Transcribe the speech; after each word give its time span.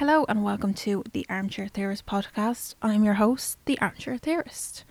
Hello 0.00 0.24
and 0.30 0.42
welcome 0.42 0.72
to 0.72 1.04
the 1.12 1.26
Armchair 1.28 1.68
Theorist 1.68 2.06
podcast. 2.06 2.74
I'm 2.80 3.04
your 3.04 3.20
host, 3.20 3.58
the 3.66 3.78
Armchair 3.80 4.16
Theorist. 4.16 4.84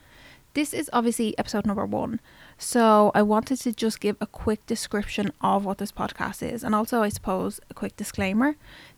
This 0.54 0.72
is 0.72 0.88
obviously 0.94 1.36
episode 1.36 1.66
number 1.66 1.84
one, 1.84 2.20
so 2.60 3.12
I 3.16 3.24
wanted 3.24 3.60
to 3.62 3.74
just 3.74 4.02
give 4.02 4.18
a 4.22 4.28
quick 4.28 4.64
description 4.68 5.32
of 5.42 5.66
what 5.66 5.80
this 5.80 5.92
podcast 5.92 6.48
is 6.48 6.64
and 6.64 6.76
also, 6.76 7.02
I 7.02 7.10
suppose, 7.10 7.60
a 7.72 7.74
quick 7.74 7.98
disclaimer. 7.98 8.56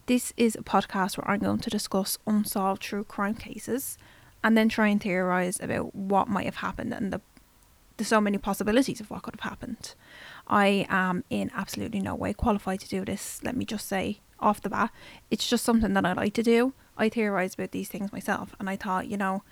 This 0.08 0.34
is 0.36 0.56
a 0.56 0.64
podcast 0.64 1.18
where 1.18 1.32
I'm 1.32 1.40
going 1.40 1.60
to 1.60 1.70
discuss 1.70 2.18
unsolved 2.28 2.82
true 2.82 3.06
crime 3.06 3.36
cases 3.36 3.98
and 4.44 4.58
then 4.58 4.68
try 4.68 4.90
and 4.90 5.02
theorize 5.02 5.62
about 5.62 5.96
what 5.96 6.28
might 6.28 6.44
have 6.44 6.56
happened 6.56 6.94
and 6.94 7.14
the 7.14 7.22
so 8.04 8.20
many 8.20 8.38
possibilities 8.38 9.00
of 9.00 9.12
what 9.12 9.22
could 9.22 9.36
have 9.36 9.50
happened. 9.50 9.94
I 10.48 10.88
am 10.90 11.24
in 11.30 11.52
absolutely 11.56 12.02
no 12.02 12.16
way 12.16 12.34
qualified 12.34 12.82
to 12.82 12.90
do 12.90 13.06
this, 13.06 13.40
let 13.44 13.56
me 13.56 13.64
just 13.64 13.88
say 13.88 14.20
off 14.42 14.62
the 14.62 14.70
bat. 14.70 14.92
It's 15.30 15.48
just 15.48 15.64
something 15.64 15.94
that 15.94 16.06
I 16.06 16.14
like 16.14 16.34
to 16.36 16.44
do. 16.44 16.74
I 16.98 17.10
theorize 17.10 17.54
about 17.54 17.72
these 17.72 17.90
things 17.90 18.12
myself, 18.12 18.56
and 18.60 18.70
I 18.70 18.76
thought, 18.76 19.08
you 19.08 19.18
know, 19.18 19.44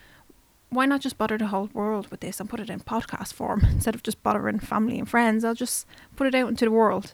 why 0.70 0.86
not 0.86 1.02
just 1.02 1.18
bother 1.18 1.38
the 1.38 1.48
whole 1.48 1.70
world 1.74 2.10
with 2.12 2.20
this 2.20 2.40
and 2.40 2.50
put 2.50 2.60
it 2.60 2.70
in 2.70 2.80
podcast 2.80 3.34
form 3.34 3.62
instead 3.72 3.96
of 3.96 4.04
just 4.04 4.22
bothering 4.24 4.60
family 4.60 5.00
and 5.00 5.10
friends? 5.10 5.44
I'll 5.44 5.56
just 5.56 5.88
put 6.16 6.28
it 6.28 6.36
out 6.36 6.50
into 6.50 6.66
the 6.66 6.72
world. 6.72 7.14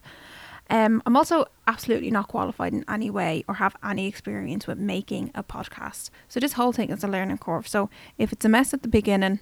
Um, 0.69 1.03
I'm 1.05 1.15
also 1.15 1.45
absolutely 1.67 2.09
not 2.09 2.27
qualified 2.27 2.73
in 2.73 2.83
any 2.89 3.09
way 3.09 3.45
or 3.47 3.55
have 3.55 3.75
any 3.83 4.07
experience 4.07 4.65
with 4.65 4.79
making 4.79 5.31
a 5.35 5.43
podcast. 5.43 6.09
So 6.27 6.39
this 6.39 6.53
whole 6.53 6.71
thing 6.73 6.89
is 6.89 7.03
a 7.03 7.07
learning 7.07 7.37
curve. 7.37 7.67
So 7.67 7.89
if 8.17 8.33
it's 8.33 8.45
a 8.45 8.49
mess 8.49 8.73
at 8.73 8.81
the 8.81 8.87
beginning, 8.87 9.41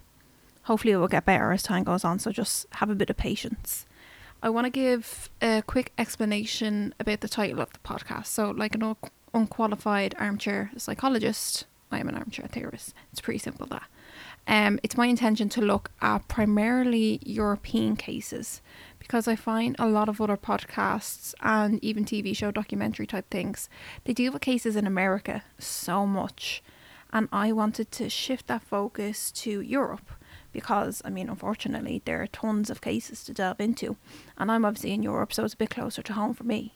hopefully 0.63 0.93
it 0.93 0.97
will 0.97 1.07
get 1.07 1.25
better 1.25 1.51
as 1.51 1.63
time 1.63 1.85
goes 1.85 2.03
on. 2.03 2.19
So 2.19 2.31
just 2.31 2.67
have 2.73 2.89
a 2.89 2.95
bit 2.95 3.09
of 3.09 3.15
patience. 3.15 3.85
I 4.43 4.49
want 4.49 4.65
to 4.65 4.69
give 4.69 5.29
a 5.41 5.63
quick 5.65 5.93
explanation 5.97 6.93
about 6.99 7.21
the 7.21 7.29
title 7.29 7.61
of 7.61 7.71
the 7.71 7.79
podcast. 7.79 8.25
So, 8.25 8.51
like 8.51 8.75
an 8.75 8.97
unqualified 9.33 10.15
armchair 10.19 10.69
psychologist, 10.75 11.63
I 11.93 11.99
am 11.99 12.09
an 12.09 12.15
armchair 12.15 12.47
theorist. 12.47 12.93
It's 13.13 13.21
pretty 13.21 13.37
simple 13.37 13.65
that. 13.67 13.83
Um, 14.45 14.81
it's 14.83 14.97
my 14.97 15.05
intention 15.05 15.47
to 15.47 15.61
look 15.61 15.91
at 16.01 16.27
primarily 16.27 17.21
European 17.23 17.95
cases 17.95 18.61
because 18.99 19.29
I 19.29 19.37
find 19.37 19.77
a 19.79 19.87
lot 19.87 20.09
of 20.09 20.19
other 20.19 20.35
podcasts 20.35 21.33
and 21.39 21.81
even 21.81 22.03
TV 22.03 22.35
show 22.35 22.51
documentary 22.51 23.07
type 23.07 23.29
things 23.31 23.69
they 24.03 24.11
deal 24.11 24.33
with 24.33 24.41
cases 24.41 24.75
in 24.75 24.85
America 24.85 25.43
so 25.57 26.05
much, 26.05 26.61
and 27.13 27.29
I 27.31 27.53
wanted 27.53 27.93
to 27.93 28.09
shift 28.09 28.47
that 28.47 28.63
focus 28.63 29.31
to 29.43 29.61
Europe 29.61 30.11
because 30.53 31.01
I 31.03 31.09
mean, 31.09 31.29
unfortunately, 31.29 32.01
there 32.05 32.21
are 32.21 32.27
tons 32.27 32.69
of 32.69 32.81
cases 32.81 33.23
to 33.25 33.33
delve 33.33 33.59
into, 33.59 33.97
and 34.37 34.51
I'm 34.51 34.63
obviously 34.63 34.93
in 34.93 35.03
Europe, 35.03 35.33
so 35.33 35.43
it's 35.43 35.55
a 35.55 35.57
bit 35.57 35.71
closer 35.71 36.01
to 36.03 36.13
home 36.13 36.33
for 36.33 36.43
me. 36.43 36.75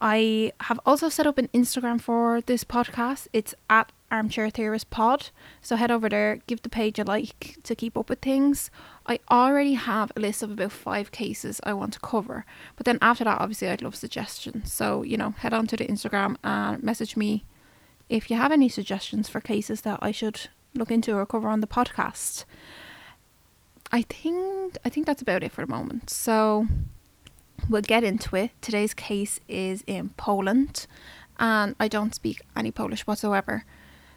I 0.00 0.52
have 0.60 0.78
also 0.84 1.08
set 1.08 1.26
up 1.26 1.38
an 1.38 1.48
Instagram 1.54 2.00
for 2.00 2.42
this 2.42 2.64
podcast. 2.64 3.28
It's 3.32 3.54
at 3.70 3.92
Armchair 4.10 4.50
Theorist 4.50 4.90
Pod. 4.90 5.30
So 5.62 5.76
head 5.76 5.90
over 5.90 6.08
there, 6.08 6.40
give 6.46 6.62
the 6.62 6.68
page 6.68 6.98
a 6.98 7.04
like 7.04 7.56
to 7.62 7.74
keep 7.74 7.96
up 7.96 8.10
with 8.10 8.20
things. 8.20 8.70
I 9.06 9.20
already 9.30 9.74
have 9.74 10.12
a 10.14 10.20
list 10.20 10.42
of 10.42 10.50
about 10.50 10.72
five 10.72 11.12
cases 11.12 11.60
I 11.64 11.72
want 11.72 11.94
to 11.94 12.00
cover. 12.00 12.44
But 12.76 12.84
then 12.84 12.98
after 13.00 13.24
that, 13.24 13.40
obviously, 13.40 13.68
I'd 13.68 13.82
love 13.82 13.96
suggestions. 13.96 14.70
So, 14.70 15.02
you 15.02 15.16
know, 15.16 15.30
head 15.30 15.54
on 15.54 15.66
to 15.68 15.76
the 15.76 15.86
Instagram 15.86 16.36
and 16.44 16.82
message 16.82 17.16
me 17.16 17.44
if 18.08 18.30
you 18.30 18.36
have 18.36 18.52
any 18.52 18.68
suggestions 18.68 19.28
for 19.28 19.40
cases 19.40 19.80
that 19.80 19.98
I 20.02 20.12
should 20.12 20.48
look 20.74 20.90
into 20.90 21.16
or 21.16 21.24
cover 21.24 21.48
on 21.48 21.60
the 21.60 21.66
podcast. 21.66 22.44
I 23.92 24.02
think 24.02 24.76
I 24.84 24.88
think 24.88 25.06
that's 25.06 25.22
about 25.22 25.42
it 25.42 25.52
for 25.52 25.64
the 25.64 25.70
moment. 25.70 26.10
So 26.10 26.66
we'll 27.68 27.82
get 27.82 28.04
into 28.04 28.36
it. 28.36 28.50
Today's 28.60 28.94
case 28.94 29.40
is 29.48 29.84
in 29.86 30.10
Poland, 30.10 30.86
and 31.38 31.74
I 31.78 31.88
don't 31.88 32.14
speak 32.14 32.42
any 32.56 32.70
Polish 32.70 33.06
whatsoever. 33.06 33.64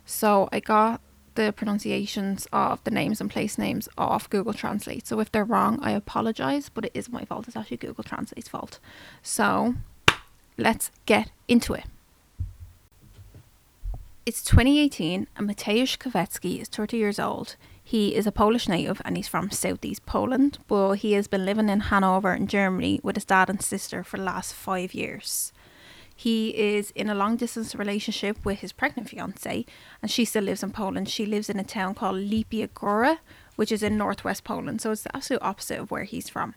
So 0.05 0.49
I 0.51 0.59
got 0.59 1.01
the 1.35 1.53
pronunciations 1.53 2.47
of 2.51 2.83
the 2.83 2.91
names 2.91 3.21
and 3.21 3.29
place 3.29 3.57
names 3.57 3.87
off 3.97 4.29
Google 4.29 4.53
Translate. 4.53 5.07
So 5.07 5.19
if 5.19 5.31
they're 5.31 5.45
wrong, 5.45 5.79
I 5.81 5.91
apologize, 5.91 6.69
but 6.69 6.85
it 6.85 6.91
is 6.93 7.09
my 7.09 7.23
fault. 7.23 7.47
It's 7.47 7.55
actually 7.55 7.77
Google 7.77 8.03
Translate's 8.03 8.49
fault. 8.49 8.79
So 9.21 9.75
let's 10.57 10.91
get 11.05 11.31
into 11.47 11.73
it. 11.73 11.85
It's 14.25 14.43
2018 14.43 15.27
and 15.37 15.49
Mateusz 15.49 15.97
Kawecki 15.97 16.61
is 16.61 16.67
30 16.67 16.97
years 16.97 17.19
old. 17.19 17.55
He 17.89 18.13
is 18.13 18.27
a 18.27 18.31
Polish 18.31 18.69
native 18.69 19.01
and 19.03 19.17
he's 19.17 19.27
from 19.27 19.49
southeast 19.49 20.05
Poland, 20.05 20.59
but 20.67 20.97
he 20.97 21.13
has 21.13 21.27
been 21.27 21.43
living 21.43 21.69
in 21.69 21.79
Hanover 21.79 22.35
in 22.35 22.45
Germany 22.45 22.99
with 23.01 23.15
his 23.15 23.25
dad 23.25 23.49
and 23.49 23.59
sister 23.59 24.03
for 24.03 24.17
the 24.17 24.23
last 24.23 24.53
five 24.53 24.93
years. 24.93 25.51
He 26.15 26.49
is 26.49 26.91
in 26.91 27.09
a 27.09 27.15
long 27.15 27.35
distance 27.35 27.73
relationship 27.73 28.45
with 28.45 28.59
his 28.59 28.73
pregnant 28.73 29.09
fiance, 29.09 29.65
and 30.03 30.11
she 30.11 30.23
still 30.23 30.43
lives 30.43 30.61
in 30.61 30.69
Poland. 30.69 31.09
She 31.09 31.25
lives 31.25 31.49
in 31.49 31.57
a 31.57 31.63
town 31.63 31.95
called 31.95 32.17
Lipia 32.17 32.67
Góra, 32.67 33.17
which 33.55 33.71
is 33.71 33.81
in 33.81 33.97
northwest 33.97 34.43
Poland, 34.43 34.81
so 34.81 34.91
it's 34.91 35.01
the 35.01 35.15
absolute 35.17 35.41
opposite 35.41 35.79
of 35.79 35.89
where 35.89 36.03
he's 36.03 36.29
from. 36.29 36.53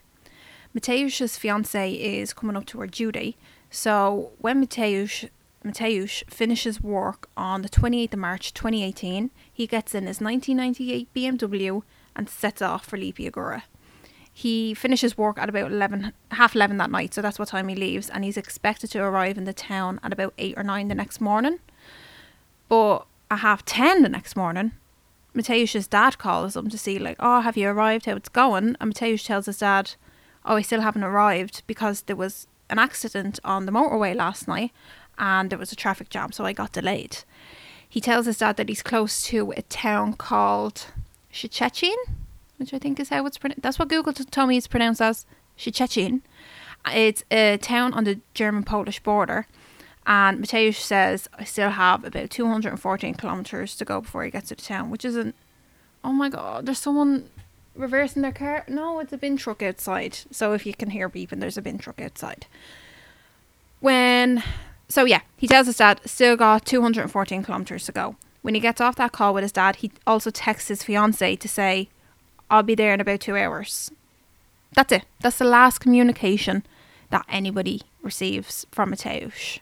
Mateusz's 0.74 1.38
fiance 1.38 1.94
is 1.94 2.34
coming 2.34 2.58
up 2.58 2.66
to 2.66 2.80
her 2.80 2.86
due 2.86 3.10
date, 3.10 3.38
so 3.70 4.32
when 4.36 4.62
Mateusz 4.62 5.30
Mateusz 5.64 6.28
finishes 6.28 6.82
work 6.82 7.28
on 7.36 7.62
the 7.62 7.68
28th 7.68 8.14
of 8.14 8.18
March 8.18 8.52
2018. 8.54 9.30
He 9.52 9.66
gets 9.66 9.94
in 9.94 10.06
his 10.06 10.20
1998 10.20 11.08
BMW 11.14 11.82
and 12.16 12.28
sets 12.28 12.60
off 12.60 12.84
for 12.84 12.98
Lipia 12.98 13.30
Góra. 13.30 13.62
He 14.32 14.72
finishes 14.74 15.18
work 15.18 15.38
at 15.38 15.48
about 15.48 15.70
11, 15.70 16.12
half 16.32 16.54
11 16.54 16.78
that 16.78 16.90
night, 16.90 17.12
so 17.12 17.20
that's 17.20 17.38
what 17.38 17.48
time 17.48 17.68
he 17.68 17.74
leaves, 17.74 18.08
and 18.08 18.24
he's 18.24 18.38
expected 18.38 18.90
to 18.90 19.02
arrive 19.02 19.36
in 19.36 19.44
the 19.44 19.52
town 19.52 20.00
at 20.02 20.12
about 20.12 20.32
8 20.38 20.54
or 20.56 20.62
9 20.62 20.88
the 20.88 20.94
next 20.94 21.20
morning. 21.20 21.58
But 22.68 23.06
at 23.30 23.40
half 23.40 23.64
10 23.64 24.02
the 24.02 24.08
next 24.08 24.34
morning, 24.34 24.72
Mateusz's 25.34 25.86
dad 25.86 26.18
calls 26.18 26.56
him 26.56 26.70
to 26.70 26.78
see, 26.78 26.98
like, 26.98 27.16
oh, 27.20 27.42
have 27.42 27.56
you 27.58 27.68
arrived? 27.68 28.06
How 28.06 28.16
it's 28.16 28.30
going? 28.30 28.76
And 28.80 28.94
Mateusz 28.94 29.26
tells 29.26 29.46
his 29.46 29.58
dad, 29.58 29.94
oh, 30.44 30.56
I 30.56 30.62
still 30.62 30.80
haven't 30.80 31.04
arrived 31.04 31.62
because 31.66 32.02
there 32.02 32.16
was 32.16 32.46
an 32.70 32.78
accident 32.78 33.38
on 33.44 33.66
the 33.66 33.72
motorway 33.72 34.14
last 34.14 34.48
night 34.48 34.72
and 35.22 35.50
there 35.50 35.58
was 35.58 35.70
a 35.70 35.76
traffic 35.76 36.10
jam, 36.10 36.32
so 36.32 36.44
I 36.44 36.52
got 36.52 36.72
delayed. 36.72 37.18
He 37.88 38.00
tells 38.00 38.26
his 38.26 38.38
dad 38.38 38.56
that 38.56 38.68
he's 38.68 38.82
close 38.82 39.22
to 39.26 39.52
a 39.56 39.62
town 39.62 40.14
called 40.14 40.86
Szczecin, 41.32 41.94
which 42.56 42.74
I 42.74 42.78
think 42.80 42.98
is 42.98 43.10
how 43.10 43.24
it's 43.26 43.38
pronounced. 43.38 43.62
That's 43.62 43.78
what 43.78 43.88
Google 43.88 44.12
told 44.12 44.48
me 44.48 44.56
it's 44.56 44.66
pronounced 44.66 45.00
as 45.00 45.24
Szczecin. 45.56 46.22
It's 46.92 47.22
a 47.30 47.56
town 47.58 47.94
on 47.94 48.02
the 48.02 48.18
German 48.34 48.64
Polish 48.64 48.98
border. 48.98 49.46
And 50.04 50.40
Mateusz 50.40 50.80
says, 50.80 51.28
I 51.38 51.44
still 51.44 51.70
have 51.70 52.04
about 52.04 52.30
214 52.30 53.14
kilometres 53.14 53.76
to 53.76 53.84
go 53.84 54.00
before 54.00 54.24
he 54.24 54.32
gets 54.32 54.48
to 54.48 54.56
the 54.56 54.62
town, 54.62 54.90
which 54.90 55.04
isn't. 55.04 55.36
Oh 56.02 56.12
my 56.12 56.28
god, 56.30 56.66
there's 56.66 56.80
someone 56.80 57.28
reversing 57.76 58.22
their 58.22 58.32
car. 58.32 58.64
No, 58.66 58.98
it's 58.98 59.12
a 59.12 59.18
bin 59.18 59.36
truck 59.36 59.62
outside. 59.62 60.18
So 60.32 60.52
if 60.52 60.66
you 60.66 60.74
can 60.74 60.90
hear 60.90 61.08
beeping, 61.08 61.38
there's 61.38 61.56
a 61.56 61.62
bin 61.62 61.78
truck 61.78 62.00
outside. 62.00 62.46
When 63.78 64.42
so 64.88 65.04
yeah, 65.04 65.20
he 65.36 65.46
tells 65.46 65.66
his 65.66 65.76
dad 65.76 66.00
still 66.04 66.36
got 66.36 66.66
214 66.66 67.42
kilometers 67.42 67.86
to 67.86 67.92
go. 67.92 68.16
When 68.42 68.54
he 68.54 68.60
gets 68.60 68.80
off 68.80 68.96
that 68.96 69.12
call 69.12 69.34
with 69.34 69.42
his 69.42 69.52
dad, 69.52 69.76
he 69.76 69.92
also 70.06 70.30
texts 70.30 70.68
his 70.68 70.82
fiance 70.82 71.36
to 71.36 71.48
say, 71.48 71.88
"I'll 72.50 72.62
be 72.62 72.74
there 72.74 72.92
in 72.92 73.00
about 73.00 73.20
two 73.20 73.36
hours." 73.36 73.90
That's 74.74 74.92
it. 74.92 75.04
That's 75.20 75.38
the 75.38 75.44
last 75.44 75.78
communication 75.78 76.64
that 77.10 77.24
anybody 77.28 77.82
receives 78.02 78.66
from 78.72 78.90
Mateusz. 78.90 79.60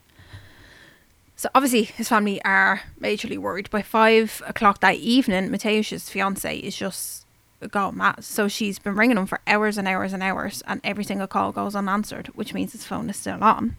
So 1.37 1.49
obviously 1.55 1.85
his 1.85 2.09
family 2.09 2.43
are 2.45 2.83
majorly 3.01 3.39
worried. 3.39 3.71
By 3.71 3.83
five 3.83 4.43
o'clock 4.47 4.81
that 4.81 4.97
evening, 4.97 5.49
Mateusz's 5.51 6.11
fiance 6.11 6.57
is 6.59 6.77
just 6.77 7.27
gone 7.71 7.97
mad. 7.97 8.25
So 8.25 8.47
she's 8.49 8.79
been 8.79 8.95
ringing 8.95 9.17
him 9.17 9.27
for 9.27 9.41
hours 9.47 9.79
and 9.79 9.89
hours 9.89 10.13
and 10.13 10.23
hours, 10.23 10.63
and 10.67 10.81
every 10.85 11.05
single 11.05 11.27
call 11.27 11.53
goes 11.53 11.75
unanswered, 11.75 12.29
which 12.29 12.55
means 12.55 12.73
his 12.73 12.85
phone 12.85 13.11
is 13.11 13.17
still 13.17 13.43
on. 13.43 13.77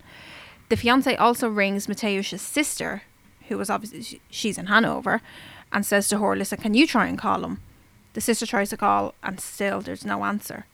The 0.72 0.78
fiance 0.78 1.18
also 1.18 1.50
rings 1.50 1.88
Mateusz's 1.88 2.42
sister, 2.42 3.02
who 3.50 3.58
was 3.58 3.70
obviously 3.70 4.22
she's 4.29 4.58
in 4.58 4.68
Hanover, 4.68 5.22
and 5.73 5.85
says 5.85 6.08
to 6.08 6.20
her, 6.20 6.34
"Listen, 6.34 6.62
can 6.62 6.73
you 6.73 6.88
try 6.88 7.08
and 7.08 7.18
call 7.18 7.44
him?" 7.44 7.59
The 8.14 8.22
sister 8.22 8.46
tries 8.46 8.70
to 8.70 8.78
call, 8.78 9.14
and 9.22 9.41
still 9.41 9.82
there's 9.82 10.06
no 10.06 10.23
answer. 10.23 10.66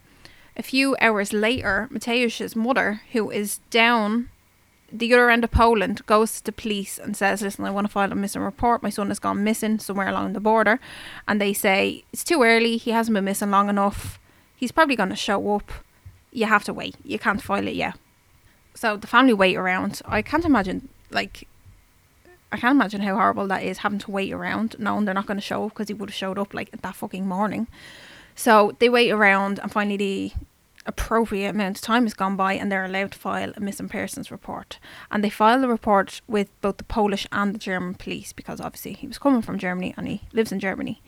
A 0.56 0.62
few 0.62 0.96
hours 1.02 1.34
later, 1.34 1.88
Mateusz's 1.90 2.56
mother, 2.56 3.02
who 3.14 3.32
is 3.32 3.58
down 3.72 4.30
the 4.92 5.12
other 5.16 5.32
end 5.32 5.44
of 5.44 5.50
Poland, 5.50 6.06
goes 6.06 6.38
to 6.38 6.44
the 6.44 6.52
police 6.52 7.00
and 7.00 7.18
says, 7.18 7.42
Listen, 7.42 7.66
I 7.66 7.72
want 7.72 7.88
to 7.88 7.92
file 7.92 8.12
a 8.12 8.16
missing 8.16 8.44
report. 8.44 8.84
My 8.84 8.92
son 8.92 9.08
has 9.08 9.18
gone 9.18 9.44
missing 9.44 9.80
somewhere 9.80 10.10
along 10.10 10.34
the 10.34 10.40
border. 10.40 10.80
And 11.28 11.42
they 11.42 11.54
say, 11.54 12.04
It's 12.14 12.24
too 12.24 12.44
early. 12.44 12.78
He 12.78 12.92
hasn't 12.92 13.16
been 13.16 13.26
missing 13.26 13.50
long 13.50 13.68
enough. 13.68 14.20
He's 14.56 14.72
probably 14.72 14.96
going 14.96 15.10
to 15.10 15.16
show 15.16 15.56
up. 15.56 15.72
You 16.32 16.46
have 16.46 16.66
to 16.66 16.74
wait. 16.74 16.98
You 17.04 17.18
can't 17.18 17.42
file 17.42 17.68
it 17.68 17.74
yet. 17.74 17.98
So 18.78 18.96
the 18.96 19.08
family 19.08 19.34
wait 19.34 19.56
around. 19.56 20.02
I 20.06 20.22
can't 20.22 20.46
imagine 20.46 20.90
like 21.10 21.48
I 22.52 22.58
can't 22.58 22.76
imagine 22.76 23.02
how 23.02 23.16
horrible 23.16 23.48
that 23.48 23.64
is 23.64 23.80
having 23.80 23.98
to 24.00 24.12
wait 24.12 24.32
around 24.32 24.76
knowing 24.78 25.06
they're 25.06 25.16
not 25.16 25.26
going 25.26 25.38
to 25.38 25.42
show 25.42 25.66
up 25.66 25.72
because 25.72 25.88
he 25.88 25.96
would 25.96 26.10
have 26.10 26.16
showed 26.16 26.38
up 26.38 26.54
like 26.54 26.70
that 26.80 26.96
fucking 26.96 27.28
morning. 27.28 27.66
So 28.36 28.76
they 28.78 28.88
wait 28.88 29.10
around 29.10 29.58
and 29.60 29.72
finally 29.72 29.98
the 29.98 30.32
appropriate 30.86 31.50
amount 31.50 31.78
of 31.78 31.82
time 31.82 32.04
has 32.04 32.14
gone 32.14 32.36
by 32.36 32.54
and 32.54 32.72
they're 32.72 32.86
allowed 32.86 33.14
to 33.14 33.18
file 33.18 33.52
a 33.58 33.60
missing 33.60 33.90
persons 33.90 34.30
report. 34.30 34.78
And 35.10 35.24
they 35.24 35.32
file 35.32 35.60
the 35.60 35.68
report 35.68 36.22
with 36.28 36.50
both 36.62 36.78
the 36.78 36.84
Polish 36.84 37.26
and 37.32 37.56
the 37.56 37.60
German 37.60 37.96
police 37.96 38.32
because 38.32 38.62
obviously 38.62 38.94
he 38.94 39.08
was 39.08 39.18
coming 39.18 39.42
from 39.42 39.58
Germany 39.58 39.96
and 39.98 40.08
he 40.08 40.22
lives 40.34 40.52
in 40.52 40.60
Germany. 40.60 41.02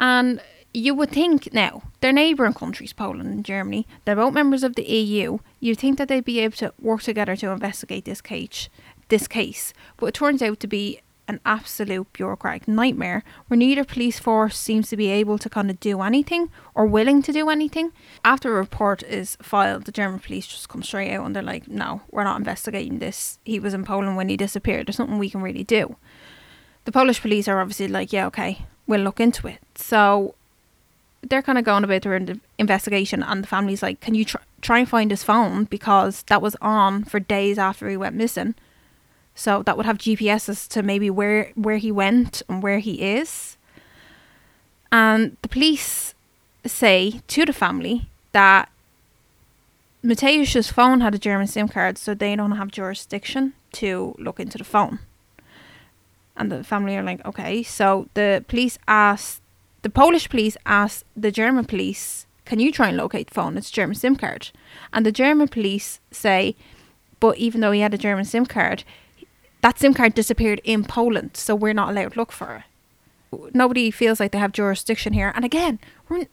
And 0.00 0.40
you 0.76 0.94
would 0.94 1.10
think 1.10 1.52
now, 1.54 1.82
they're 2.00 2.12
neighbouring 2.12 2.52
countries, 2.52 2.92
Poland 2.92 3.30
and 3.30 3.44
Germany, 3.44 3.86
they're 4.04 4.16
both 4.16 4.34
members 4.34 4.62
of 4.62 4.74
the 4.74 4.84
EU. 4.84 5.38
You'd 5.58 5.78
think 5.78 5.96
that 5.96 6.08
they'd 6.08 6.24
be 6.24 6.40
able 6.40 6.56
to 6.58 6.74
work 6.80 7.02
together 7.02 7.34
to 7.36 7.50
investigate 7.50 8.04
this 8.04 8.20
case, 8.20 8.68
this 9.08 9.26
case. 9.26 9.72
But 9.96 10.06
it 10.06 10.14
turns 10.14 10.42
out 10.42 10.60
to 10.60 10.66
be 10.66 11.00
an 11.28 11.40
absolute 11.46 12.12
bureaucratic 12.12 12.68
nightmare 12.68 13.24
where 13.48 13.56
neither 13.56 13.84
police 13.84 14.18
force 14.18 14.56
seems 14.56 14.88
to 14.90 14.98
be 14.98 15.08
able 15.08 15.38
to 15.38 15.48
kind 15.48 15.70
of 15.70 15.80
do 15.80 16.02
anything 16.02 16.50
or 16.74 16.84
willing 16.84 17.22
to 17.22 17.32
do 17.32 17.48
anything. 17.48 17.90
After 18.22 18.50
a 18.50 18.60
report 18.60 19.02
is 19.04 19.38
filed, 19.40 19.86
the 19.86 19.92
German 19.92 20.20
police 20.20 20.46
just 20.46 20.68
come 20.68 20.82
straight 20.82 21.12
out 21.14 21.24
and 21.24 21.34
they're 21.34 21.42
like, 21.42 21.68
no, 21.68 22.02
we're 22.10 22.24
not 22.24 22.38
investigating 22.38 22.98
this. 22.98 23.38
He 23.44 23.58
was 23.58 23.72
in 23.72 23.84
Poland 23.84 24.16
when 24.16 24.28
he 24.28 24.36
disappeared. 24.36 24.86
There's 24.86 24.98
nothing 24.98 25.18
we 25.18 25.30
can 25.30 25.40
really 25.40 25.64
do. 25.64 25.96
The 26.84 26.92
Polish 26.92 27.22
police 27.22 27.48
are 27.48 27.60
obviously 27.60 27.88
like, 27.88 28.12
yeah, 28.12 28.26
okay, 28.26 28.66
we'll 28.86 29.00
look 29.00 29.20
into 29.20 29.48
it. 29.48 29.58
So 29.74 30.34
they're 31.28 31.42
kind 31.42 31.58
of 31.58 31.64
going 31.64 31.84
about 31.84 32.02
their 32.02 32.20
investigation, 32.58 33.22
and 33.22 33.42
the 33.42 33.48
family's 33.48 33.82
like, 33.82 34.00
can 34.00 34.14
you 34.14 34.24
tr- 34.24 34.36
try 34.60 34.78
and 34.78 34.88
find 34.88 35.10
his 35.10 35.22
phone 35.22 35.64
because 35.64 36.22
that 36.24 36.42
was 36.42 36.56
on 36.60 37.04
for 37.04 37.20
days 37.20 37.58
after 37.58 37.88
he 37.88 37.96
went 37.96 38.16
missing 38.16 38.54
so 39.36 39.62
that 39.62 39.76
would 39.76 39.86
have 39.86 39.98
GPS 39.98 40.48
as 40.48 40.66
to 40.68 40.82
maybe 40.82 41.10
where 41.10 41.52
where 41.54 41.76
he 41.76 41.92
went 41.92 42.42
and 42.48 42.62
where 42.62 42.78
he 42.78 43.02
is. 43.02 43.58
And 44.90 45.36
the 45.42 45.48
police 45.48 46.14
say 46.64 47.20
to 47.28 47.44
the 47.44 47.52
family 47.52 48.08
that 48.32 48.70
Mateusz's 50.02 50.70
phone 50.70 51.02
had 51.02 51.14
a 51.14 51.18
German 51.18 51.46
SIM 51.46 51.68
card, 51.68 51.98
so 51.98 52.14
they 52.14 52.34
don't 52.34 52.52
have 52.52 52.70
jurisdiction 52.70 53.52
to 53.72 54.14
look 54.18 54.40
into 54.40 54.56
the 54.56 54.64
phone. 54.64 55.00
And 56.34 56.50
the 56.50 56.64
family 56.64 56.96
are 56.96 57.02
like, 57.02 57.24
okay. 57.26 57.62
So 57.62 58.08
the 58.14 58.42
police 58.48 58.78
asked, 58.88 59.42
the 59.82 59.90
Polish 59.90 60.28
police 60.28 60.56
asked 60.66 61.04
the 61.16 61.30
German 61.30 61.64
police, 61.64 62.26
can 62.44 62.60
you 62.60 62.70
try 62.72 62.88
and 62.88 62.96
locate 62.96 63.28
the 63.28 63.34
phone? 63.34 63.56
It's 63.56 63.70
German 63.70 63.96
SIM 63.96 64.16
card. 64.16 64.50
And 64.92 65.04
the 65.04 65.12
German 65.12 65.48
police 65.48 66.00
say, 66.10 66.56
but 67.20 67.38
even 67.38 67.60
though 67.60 67.72
he 67.72 67.80
had 67.80 67.94
a 67.94 67.98
German 67.98 68.24
SIM 68.24 68.46
card, 68.46 68.84
that 69.62 69.78
SIM 69.78 69.94
card 69.94 70.14
disappeared 70.14 70.60
in 70.64 70.84
Poland, 70.84 71.36
so 71.36 71.54
we're 71.54 71.72
not 71.72 71.90
allowed 71.90 72.12
to 72.12 72.18
look 72.18 72.32
for 72.32 72.62
it. 73.32 73.54
Nobody 73.54 73.90
feels 73.90 74.20
like 74.20 74.32
they 74.32 74.38
have 74.38 74.52
jurisdiction 74.52 75.12
here. 75.12 75.32
And 75.34 75.44
again, 75.44 75.78
we're 76.08 76.26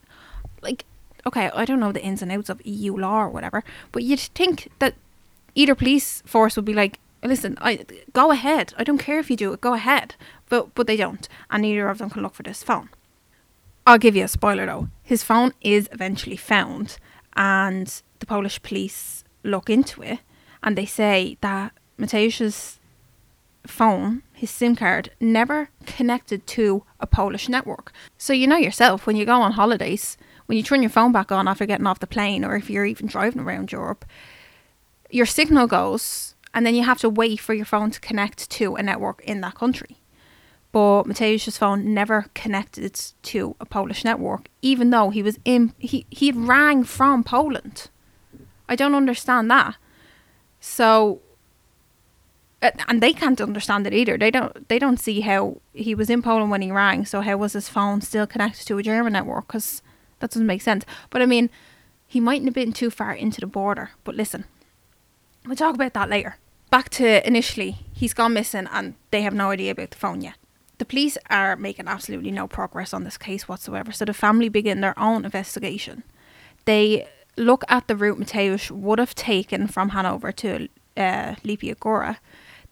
like, 0.62 0.84
okay, 1.26 1.50
I 1.54 1.64
don't 1.64 1.80
know 1.80 1.92
the 1.92 2.02
ins 2.02 2.22
and 2.22 2.30
outs 2.30 2.48
of 2.48 2.64
EU 2.64 2.96
law 2.96 3.22
or 3.22 3.28
whatever, 3.28 3.64
but 3.92 4.04
you'd 4.04 4.20
think 4.20 4.70
that 4.78 4.94
either 5.54 5.74
police 5.74 6.22
force 6.24 6.56
would 6.56 6.64
be 6.64 6.74
like, 6.74 7.00
listen, 7.22 7.56
I 7.60 7.84
go 8.12 8.30
ahead. 8.30 8.74
I 8.78 8.84
don't 8.84 8.98
care 8.98 9.18
if 9.18 9.30
you 9.30 9.36
do 9.36 9.52
it. 9.52 9.60
Go 9.60 9.74
ahead. 9.74 10.14
But 10.48 10.74
but 10.74 10.86
they 10.86 10.96
don't, 10.96 11.28
and 11.50 11.62
neither 11.62 11.88
of 11.88 11.98
them 11.98 12.10
can 12.10 12.22
look 12.22 12.34
for 12.34 12.42
this 12.42 12.62
phone. 12.62 12.90
I'll 13.86 13.98
give 13.98 14.16
you 14.16 14.24
a 14.24 14.28
spoiler 14.28 14.66
though. 14.66 14.88
His 15.02 15.22
phone 15.22 15.52
is 15.60 15.88
eventually 15.92 16.36
found, 16.36 16.96
and 17.36 18.02
the 18.18 18.26
Polish 18.26 18.62
police 18.62 19.24
look 19.42 19.68
into 19.68 20.02
it, 20.02 20.20
and 20.62 20.76
they 20.76 20.86
say 20.86 21.36
that 21.42 21.72
Mateusz's 21.98 22.80
phone, 23.66 24.22
his 24.32 24.50
SIM 24.50 24.76
card, 24.76 25.10
never 25.20 25.68
connected 25.86 26.46
to 26.46 26.84
a 27.00 27.06
Polish 27.06 27.48
network. 27.48 27.92
So 28.16 28.32
you 28.32 28.46
know 28.46 28.56
yourself 28.56 29.06
when 29.06 29.16
you 29.16 29.24
go 29.24 29.40
on 29.40 29.52
holidays, 29.52 30.16
when 30.46 30.56
you 30.56 30.64
turn 30.64 30.82
your 30.82 30.90
phone 30.90 31.12
back 31.12 31.30
on 31.30 31.48
after 31.48 31.66
getting 31.66 31.86
off 31.86 32.00
the 32.00 32.06
plane, 32.06 32.44
or 32.44 32.56
if 32.56 32.70
you're 32.70 32.84
even 32.86 33.06
driving 33.06 33.42
around 33.42 33.72
Europe, 33.72 34.04
your 35.10 35.26
signal 35.26 35.66
goes, 35.66 36.34
and 36.52 36.64
then 36.66 36.74
you 36.74 36.84
have 36.84 37.00
to 37.00 37.08
wait 37.08 37.40
for 37.40 37.54
your 37.54 37.64
phone 37.66 37.90
to 37.90 38.00
connect 38.00 38.50
to 38.50 38.76
a 38.76 38.82
network 38.82 39.22
in 39.24 39.40
that 39.42 39.54
country. 39.54 39.98
But 40.74 41.04
Mateusz's 41.04 41.56
phone 41.56 41.94
never 41.94 42.26
connected 42.34 43.00
to 43.22 43.54
a 43.60 43.64
Polish 43.64 44.04
network, 44.04 44.48
even 44.60 44.90
though 44.90 45.10
he 45.10 45.22
was 45.22 45.38
in 45.44 45.72
he 45.78 46.04
he 46.10 46.32
rang 46.32 46.82
from 46.82 47.22
Poland. 47.22 47.90
I 48.68 48.74
don't 48.74 48.96
understand 48.96 49.48
that. 49.52 49.76
So 50.58 51.20
uh, 52.60 52.72
and 52.88 53.00
they 53.00 53.12
can't 53.12 53.40
understand 53.40 53.86
it 53.86 53.94
either. 53.94 54.18
They 54.18 54.32
don't. 54.32 54.68
They 54.68 54.80
don't 54.80 54.98
see 54.98 55.20
how 55.20 55.60
he 55.74 55.94
was 55.94 56.10
in 56.10 56.22
Poland 56.22 56.50
when 56.50 56.62
he 56.62 56.72
rang. 56.72 57.06
So 57.06 57.20
how 57.20 57.36
was 57.36 57.52
his 57.52 57.68
phone 57.68 58.00
still 58.00 58.26
connected 58.26 58.66
to 58.66 58.78
a 58.78 58.82
German 58.82 59.12
network? 59.12 59.46
Because 59.46 59.80
that 60.18 60.30
doesn't 60.30 60.44
make 60.44 60.62
sense. 60.62 60.84
But 61.08 61.22
I 61.22 61.26
mean, 61.26 61.50
he 62.04 62.18
mightn't 62.18 62.48
have 62.48 62.54
been 62.54 62.72
too 62.72 62.90
far 62.90 63.12
into 63.12 63.40
the 63.40 63.46
border. 63.46 63.90
But 64.02 64.16
listen, 64.16 64.44
we'll 65.46 65.54
talk 65.54 65.76
about 65.76 65.92
that 65.92 66.10
later. 66.10 66.38
Back 66.68 66.88
to 66.90 67.24
initially, 67.24 67.76
he's 67.92 68.12
gone 68.12 68.32
missing, 68.32 68.66
and 68.72 68.94
they 69.12 69.22
have 69.22 69.34
no 69.34 69.50
idea 69.50 69.70
about 69.70 69.92
the 69.92 69.98
phone 69.98 70.20
yet. 70.20 70.34
The 70.78 70.84
police 70.84 71.16
are 71.30 71.56
making 71.56 71.88
absolutely 71.88 72.30
no 72.30 72.46
progress 72.46 72.92
on 72.92 73.04
this 73.04 73.16
case 73.16 73.48
whatsoever. 73.48 73.92
So 73.92 74.04
the 74.04 74.14
family 74.14 74.48
begin 74.48 74.80
their 74.80 74.98
own 74.98 75.24
investigation. 75.24 76.02
They 76.64 77.08
look 77.36 77.64
at 77.68 77.86
the 77.86 77.96
route 77.96 78.18
Mateusz 78.18 78.70
would 78.70 78.98
have 78.98 79.14
taken 79.14 79.66
from 79.66 79.90
Hanover 79.90 80.32
to 80.32 80.68
uh, 80.96 81.34
Lipia 81.44 81.74
Góra 81.76 82.18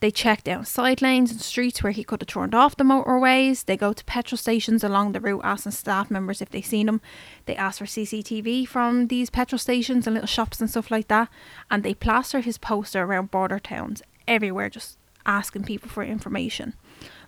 they 0.03 0.11
check 0.11 0.43
down 0.43 0.65
side 0.65 1.01
lanes 1.01 1.31
and 1.31 1.41
streets 1.41 1.81
where 1.81 1.93
he 1.93 2.03
could 2.03 2.23
have 2.23 2.27
turned 2.27 2.57
off 2.57 2.77
the 2.77 2.83
motorways. 2.83 3.65
They 3.65 3.77
go 3.77 3.93
to 3.93 4.05
petrol 4.05 4.37
stations 4.37 4.83
along 4.83 5.13
the 5.13 5.21
route 5.21 5.43
asking 5.45 5.73
staff 5.73 6.11
members 6.11 6.43
if 6.43 6.51
they've 6.51 6.67
seen 6.67 6.89
him. 6.89 7.01
They 7.47 7.55
ask 7.55 7.79
for 7.79 7.85
CCTV 7.85 8.67
from 8.67 9.07
these 9.07 9.31
petrol 9.31 9.61
stations 9.61 10.09
and 10.09 10.15
little 10.15 10.27
shops 10.27 10.61
and 10.61 10.69
stuff 10.69 10.91
like 10.91 11.07
that. 11.07 11.29
And 11.71 11.85
they 11.85 11.95
plaster 11.95 12.41
his 12.41 12.59
poster 12.59 13.03
around 13.05 13.31
border 13.31 13.61
towns 13.61 14.03
everywhere, 14.27 14.69
just 14.69 14.99
asking 15.25 15.63
people 15.63 15.89
for 15.89 16.03
information. 16.03 16.75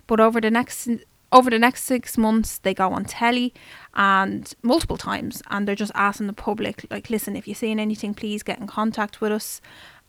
But 0.07 0.19
over 0.19 0.39
the 0.41 0.51
next 0.51 0.87
over 1.31 1.49
the 1.49 1.59
next 1.59 1.83
six 1.83 2.17
months 2.17 2.59
they 2.59 2.73
go 2.73 2.93
on 2.93 3.03
telly 3.03 3.53
and 3.95 4.53
multiple 4.61 4.95
times 4.95 5.41
and 5.49 5.67
they're 5.67 5.75
just 5.75 5.91
asking 5.95 6.27
the 6.27 6.33
public 6.33 6.85
like 6.91 7.09
listen 7.09 7.35
if 7.35 7.47
you're 7.47 7.55
seeing 7.55 7.79
anything 7.79 8.13
please 8.13 8.43
get 8.43 8.59
in 8.59 8.67
contact 8.67 9.19
with 9.19 9.31
us 9.31 9.59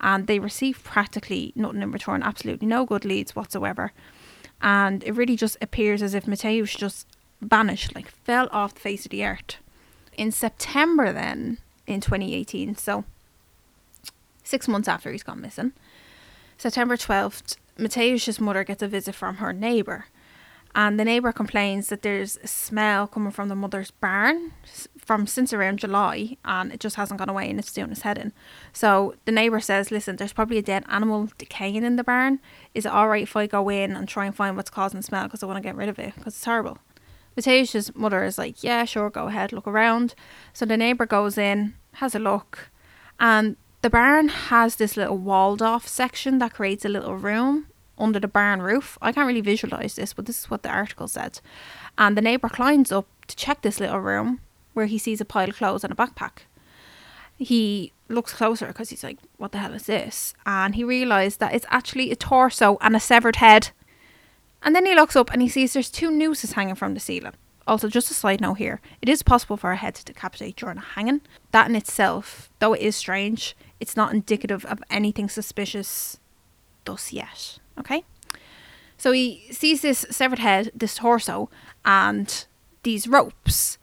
and 0.00 0.26
they 0.26 0.38
receive 0.38 0.82
practically 0.84 1.52
nothing 1.54 1.82
in 1.82 1.90
return, 1.90 2.22
absolutely 2.22 2.66
no 2.66 2.84
good 2.84 3.04
leads 3.04 3.34
whatsoever. 3.34 3.92
And 4.60 5.02
it 5.04 5.12
really 5.12 5.36
just 5.36 5.56
appears 5.60 6.02
as 6.02 6.14
if 6.14 6.26
Mateusz 6.26 6.76
just 6.76 7.06
vanished, 7.40 7.94
like 7.94 8.08
fell 8.08 8.48
off 8.50 8.74
the 8.74 8.80
face 8.80 9.04
of 9.04 9.10
the 9.10 9.24
earth. 9.24 9.56
In 10.16 10.32
September, 10.32 11.12
then 11.12 11.58
in 11.86 12.00
2018, 12.00 12.76
so 12.76 13.04
six 14.42 14.68
months 14.68 14.88
after 14.88 15.12
he's 15.12 15.22
gone 15.22 15.40
missing, 15.40 15.72
September 16.58 16.96
12th, 16.96 17.56
Mateusz's 17.78 18.40
mother 18.40 18.64
gets 18.64 18.82
a 18.82 18.88
visit 18.88 19.14
from 19.14 19.36
her 19.36 19.52
neighbour 19.52 20.06
and 20.78 21.00
the 21.00 21.06
neighbour 21.06 21.32
complains 21.32 21.88
that 21.88 22.02
there's 22.02 22.36
a 22.44 22.46
smell 22.46 23.06
coming 23.06 23.32
from 23.32 23.48
the 23.48 23.54
mother's 23.54 23.90
barn 23.90 24.52
from 24.98 25.26
since 25.26 25.54
around 25.54 25.78
July 25.78 26.36
and 26.44 26.70
it 26.70 26.80
just 26.80 26.96
hasn't 26.96 27.18
gone 27.18 27.30
away 27.30 27.48
and 27.48 27.58
it's 27.58 27.72
doing 27.72 27.90
its 27.90 28.02
head 28.02 28.18
in. 28.18 28.34
So 28.74 29.14
the 29.24 29.32
neighbour 29.32 29.58
says, 29.60 29.90
Listen, 29.90 30.16
there's 30.16 30.34
probably 30.34 30.58
a 30.58 30.62
dead 30.62 30.84
animal 30.90 31.30
decaying 31.38 31.82
in 31.82 31.96
the 31.96 32.04
barn. 32.04 32.40
Is 32.74 32.84
it 32.84 32.92
alright 32.92 33.22
if 33.22 33.34
I 33.36 33.46
go 33.46 33.70
in 33.70 33.96
and 33.96 34.06
try 34.06 34.26
and 34.26 34.36
find 34.36 34.54
what's 34.54 34.68
causing 34.68 35.00
the 35.00 35.02
smell 35.02 35.24
because 35.24 35.42
I 35.42 35.46
want 35.46 35.56
to 35.56 35.66
get 35.66 35.76
rid 35.76 35.88
of 35.88 35.98
it 35.98 36.14
because 36.14 36.34
it's 36.34 36.44
horrible? 36.44 36.76
Mateusz's 37.38 37.94
mother 37.96 38.22
is 38.24 38.36
like, 38.36 38.62
Yeah, 38.62 38.84
sure, 38.84 39.08
go 39.08 39.28
ahead, 39.28 39.54
look 39.54 39.66
around. 39.66 40.14
So 40.52 40.66
the 40.66 40.76
neighbour 40.76 41.06
goes 41.06 41.38
in, 41.38 41.74
has 41.92 42.14
a 42.14 42.18
look, 42.18 42.70
and 43.18 43.56
the 43.82 43.90
barn 43.90 44.28
has 44.28 44.76
this 44.76 44.96
little 44.96 45.18
walled 45.18 45.62
off 45.62 45.86
section 45.86 46.38
that 46.38 46.54
creates 46.54 46.84
a 46.84 46.88
little 46.88 47.16
room 47.16 47.66
under 47.98 48.20
the 48.20 48.28
barn 48.28 48.60
roof. 48.62 48.98
I 49.00 49.12
can't 49.12 49.26
really 49.26 49.40
visualize 49.40 49.94
this, 49.94 50.12
but 50.12 50.26
this 50.26 50.40
is 50.40 50.50
what 50.50 50.62
the 50.62 50.68
article 50.70 51.08
said. 51.08 51.40
And 51.96 52.16
the 52.16 52.22
neighbor 52.22 52.48
climbs 52.48 52.92
up 52.92 53.06
to 53.28 53.36
check 53.36 53.62
this 53.62 53.80
little 53.80 54.00
room 54.00 54.40
where 54.74 54.86
he 54.86 54.98
sees 54.98 55.20
a 55.20 55.24
pile 55.24 55.48
of 55.48 55.56
clothes 55.56 55.84
and 55.84 55.92
a 55.92 55.96
backpack. 55.96 56.44
He 57.38 57.92
looks 58.08 58.32
closer 58.32 58.66
because 58.66 58.90
he's 58.90 59.04
like, 59.04 59.18
What 59.36 59.52
the 59.52 59.58
hell 59.58 59.74
is 59.74 59.86
this? 59.86 60.34
And 60.44 60.74
he 60.74 60.84
realized 60.84 61.40
that 61.40 61.54
it's 61.54 61.66
actually 61.70 62.10
a 62.10 62.16
torso 62.16 62.78
and 62.80 62.96
a 62.96 63.00
severed 63.00 63.36
head. 63.36 63.70
And 64.62 64.74
then 64.74 64.86
he 64.86 64.94
looks 64.94 65.16
up 65.16 65.30
and 65.32 65.42
he 65.42 65.48
sees 65.48 65.72
there's 65.72 65.90
two 65.90 66.10
nooses 66.10 66.52
hanging 66.52 66.74
from 66.74 66.94
the 66.94 67.00
ceiling. 67.00 67.34
Also, 67.66 67.88
just 67.88 68.10
a 68.10 68.14
side 68.14 68.40
note 68.40 68.54
here 68.54 68.80
it 69.02 69.08
is 69.08 69.22
possible 69.22 69.56
for 69.56 69.72
a 69.72 69.76
head 69.76 69.94
to 69.96 70.04
decapitate 70.04 70.56
during 70.56 70.78
a 70.78 70.82
hanging. 70.82 71.20
That 71.52 71.68
in 71.68 71.76
itself, 71.76 72.50
though 72.58 72.74
it 72.74 72.80
is 72.80 72.96
strange, 72.96 73.56
it's 73.80 73.96
not 73.96 74.12
indicative 74.12 74.64
of 74.64 74.82
anything 74.90 75.28
suspicious 75.28 76.18
thus 76.84 77.12
yet. 77.12 77.58
Okay? 77.78 78.04
So 78.98 79.12
he 79.12 79.46
sees 79.50 79.82
this 79.82 80.06
severed 80.10 80.38
head, 80.38 80.70
this 80.74 80.94
torso, 80.94 81.50
and 81.84 82.46
these 82.82 83.06
ropes. 83.06 83.78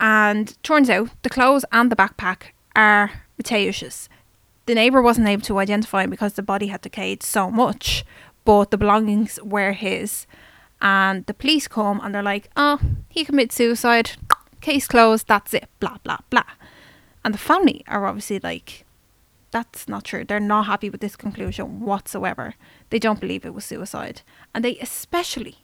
And 0.00 0.62
turns 0.62 0.90
out 0.90 1.10
the 1.22 1.30
clothes 1.30 1.64
and 1.72 1.90
the 1.90 1.96
backpack 1.96 2.52
are 2.76 3.22
Mateusz's. 3.36 4.08
The 4.66 4.74
neighbour 4.74 5.00
wasn't 5.00 5.28
able 5.28 5.42
to 5.42 5.58
identify 5.58 6.04
him 6.04 6.10
because 6.10 6.34
the 6.34 6.42
body 6.42 6.66
had 6.66 6.82
decayed 6.82 7.22
so 7.22 7.50
much, 7.50 8.04
but 8.44 8.70
the 8.70 8.76
belongings 8.76 9.40
were 9.42 9.72
his. 9.72 10.26
And 10.80 11.24
the 11.26 11.34
police 11.34 11.66
come 11.66 12.00
and 12.02 12.14
they're 12.14 12.22
like, 12.22 12.50
oh, 12.56 12.78
he 13.08 13.24
committed 13.24 13.52
suicide. 13.52 14.12
Case 14.60 14.86
closed, 14.86 15.26
that's 15.26 15.54
it, 15.54 15.68
blah, 15.80 15.96
blah, 16.04 16.18
blah. 16.30 16.44
And 17.24 17.32
the 17.32 17.38
family 17.38 17.82
are 17.88 18.06
obviously 18.06 18.38
like, 18.40 18.84
that's 19.50 19.88
not 19.88 20.04
true. 20.04 20.24
They're 20.24 20.40
not 20.40 20.66
happy 20.66 20.90
with 20.90 21.00
this 21.00 21.16
conclusion 21.16 21.80
whatsoever. 21.80 22.54
They 22.90 22.98
don't 22.98 23.20
believe 23.20 23.44
it 23.44 23.54
was 23.54 23.64
suicide. 23.64 24.22
And 24.54 24.64
they 24.64 24.76
especially 24.78 25.58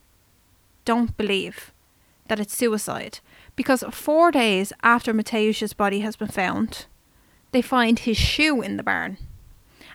don't 0.84 1.16
believe 1.16 1.72
that 2.28 2.40
it's 2.40 2.56
suicide 2.56 3.20
because 3.56 3.84
four 3.90 4.30
days 4.30 4.72
after 4.82 5.12
Mateusz's 5.12 5.74
body 5.74 6.00
has 6.00 6.16
been 6.16 6.28
found, 6.28 6.86
they 7.52 7.62
find 7.62 7.98
his 7.98 8.16
shoe 8.16 8.62
in 8.62 8.76
the 8.76 8.82
barn. 8.82 9.18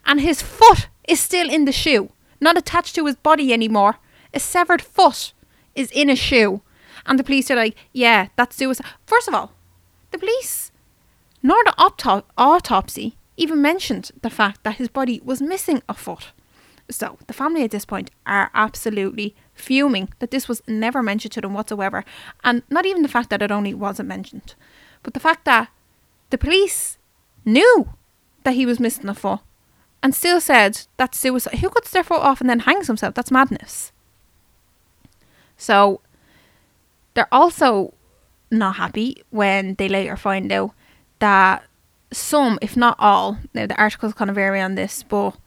And 0.06 0.22
his 0.22 0.42
foot 0.42 0.88
is 1.08 1.20
still 1.20 1.50
in 1.50 1.66
the 1.66 1.72
shoe, 1.72 2.12
not 2.40 2.58
attached 2.58 2.96
to 2.96 3.06
his 3.06 3.16
body 3.16 3.52
anymore. 3.52 3.96
A 4.34 4.40
severed 4.40 4.82
foot 4.82 5.34
is 5.76 5.92
in 5.92 6.10
a 6.10 6.16
shoe. 6.16 6.62
And 7.06 7.18
the 7.18 7.24
police 7.24 7.50
are 7.50 7.56
like, 7.56 7.76
yeah, 7.92 8.28
that's 8.36 8.56
suicide. 8.56 8.86
First 9.06 9.28
of 9.28 9.34
all, 9.34 9.52
the 10.12 10.20
police, 10.20 10.72
nor 11.42 11.58
the 11.64 11.74
auto- 11.78 12.26
autopsy, 12.38 13.18
even 13.40 13.62
mentioned 13.62 14.12
the 14.22 14.30
fact 14.30 14.64
that 14.64 14.76
his 14.76 14.90
body 14.90 15.22
was 15.24 15.42
missing 15.42 15.82
a 15.88 15.94
foot. 15.94 16.32
So 16.92 17.18
the 17.28 17.34
family 17.34 17.64
at 17.64 17.72
this 17.72 17.86
point 17.86 18.10
are 18.26 18.50
absolutely 18.54 19.36
fuming 19.54 20.10
that 20.20 20.32
this 20.32 20.48
was 20.48 20.62
never 20.68 21.04
mentioned 21.04 21.32
to 21.34 21.42
them 21.42 21.54
whatsoever. 21.54 22.04
And 22.44 22.64
not 22.70 22.86
even 22.86 23.04
the 23.04 23.08
fact 23.08 23.30
that 23.30 23.42
it 23.42 23.52
only 23.52 23.74
wasn't 23.74 24.10
mentioned, 24.10 24.56
but 25.04 25.14
the 25.14 25.20
fact 25.20 25.46
that 25.46 25.70
the 26.32 26.38
police 26.38 26.98
knew 27.46 27.90
that 28.44 28.56
he 28.56 28.66
was 28.66 28.80
missing 28.80 29.10
a 29.10 29.14
foot 29.14 29.40
and 30.02 30.16
still 30.16 30.42
said 30.42 30.88
that's 30.98 31.20
suicide. 31.20 31.60
Who 31.60 31.70
cuts 31.70 31.92
their 31.92 32.04
foot 32.04 32.22
off 32.22 32.42
and 32.42 32.50
then 32.50 32.60
hangs 32.60 32.88
himself? 32.88 33.14
That's 33.14 33.32
madness. 33.32 33.92
So 35.58 36.02
they're 37.14 37.34
also 37.34 37.94
not 38.50 38.78
happy 38.78 39.24
when 39.30 39.76
they 39.76 39.90
later 39.90 40.18
find 40.18 40.52
out 40.52 40.72
that 41.20 41.69
some, 42.12 42.60
if 42.62 42.76
not 42.76 42.96
all, 43.00 43.38
now 43.54 43.66
the 43.66 43.80
articles 43.80 44.14
kind 44.14 44.30
of 44.30 44.36
vary 44.36 44.62
on 44.62 44.76
this, 44.76 45.04
but 45.04 45.38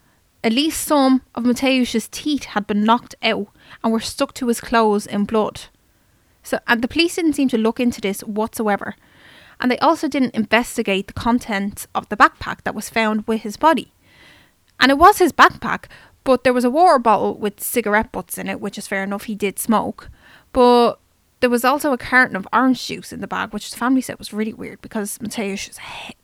at 0.44 0.52
least 0.52 0.82
some 0.82 1.22
of 1.34 1.44
Mateusz's 1.44 2.08
teeth 2.08 2.44
had 2.44 2.66
been 2.66 2.84
knocked 2.84 3.14
out 3.22 3.48
and 3.82 3.92
were 3.92 4.00
stuck 4.00 4.34
to 4.34 4.48
his 4.48 4.60
clothes 4.60 5.06
in 5.06 5.24
blood. 5.24 5.62
So, 6.42 6.58
and 6.66 6.82
the 6.82 6.88
police 6.88 7.16
didn't 7.16 7.34
seem 7.34 7.48
to 7.48 7.58
look 7.58 7.78
into 7.78 8.00
this 8.00 8.22
whatsoever. 8.22 8.96
And 9.60 9.70
they 9.70 9.78
also 9.78 10.08
didn't 10.08 10.34
investigate 10.34 11.06
the 11.06 11.12
contents 11.12 11.86
of 11.94 12.08
the 12.08 12.16
backpack 12.16 12.62
that 12.64 12.74
was 12.74 12.90
found 12.90 13.26
with 13.28 13.42
his 13.42 13.56
body. 13.56 13.92
And 14.80 14.90
it 14.90 14.98
was 14.98 15.18
his 15.18 15.32
backpack, 15.32 15.84
but 16.24 16.42
there 16.42 16.52
was 16.52 16.64
a 16.64 16.70
water 16.70 16.98
bottle 16.98 17.34
with 17.34 17.62
cigarette 17.62 18.10
butts 18.10 18.38
in 18.38 18.48
it, 18.48 18.60
which 18.60 18.76
is 18.76 18.88
fair 18.88 19.04
enough, 19.04 19.24
he 19.24 19.36
did 19.36 19.60
smoke. 19.60 20.10
But 20.52 20.98
there 21.38 21.50
was 21.50 21.64
also 21.64 21.92
a 21.92 21.98
carton 21.98 22.34
of 22.34 22.48
orange 22.52 22.84
juice 22.84 23.12
in 23.12 23.20
the 23.20 23.28
bag, 23.28 23.52
which 23.52 23.70
the 23.70 23.76
family 23.76 24.00
said 24.00 24.18
was 24.18 24.32
really 24.32 24.52
weird 24.52 24.80
because 24.80 25.18
Mateusz, 25.18 25.76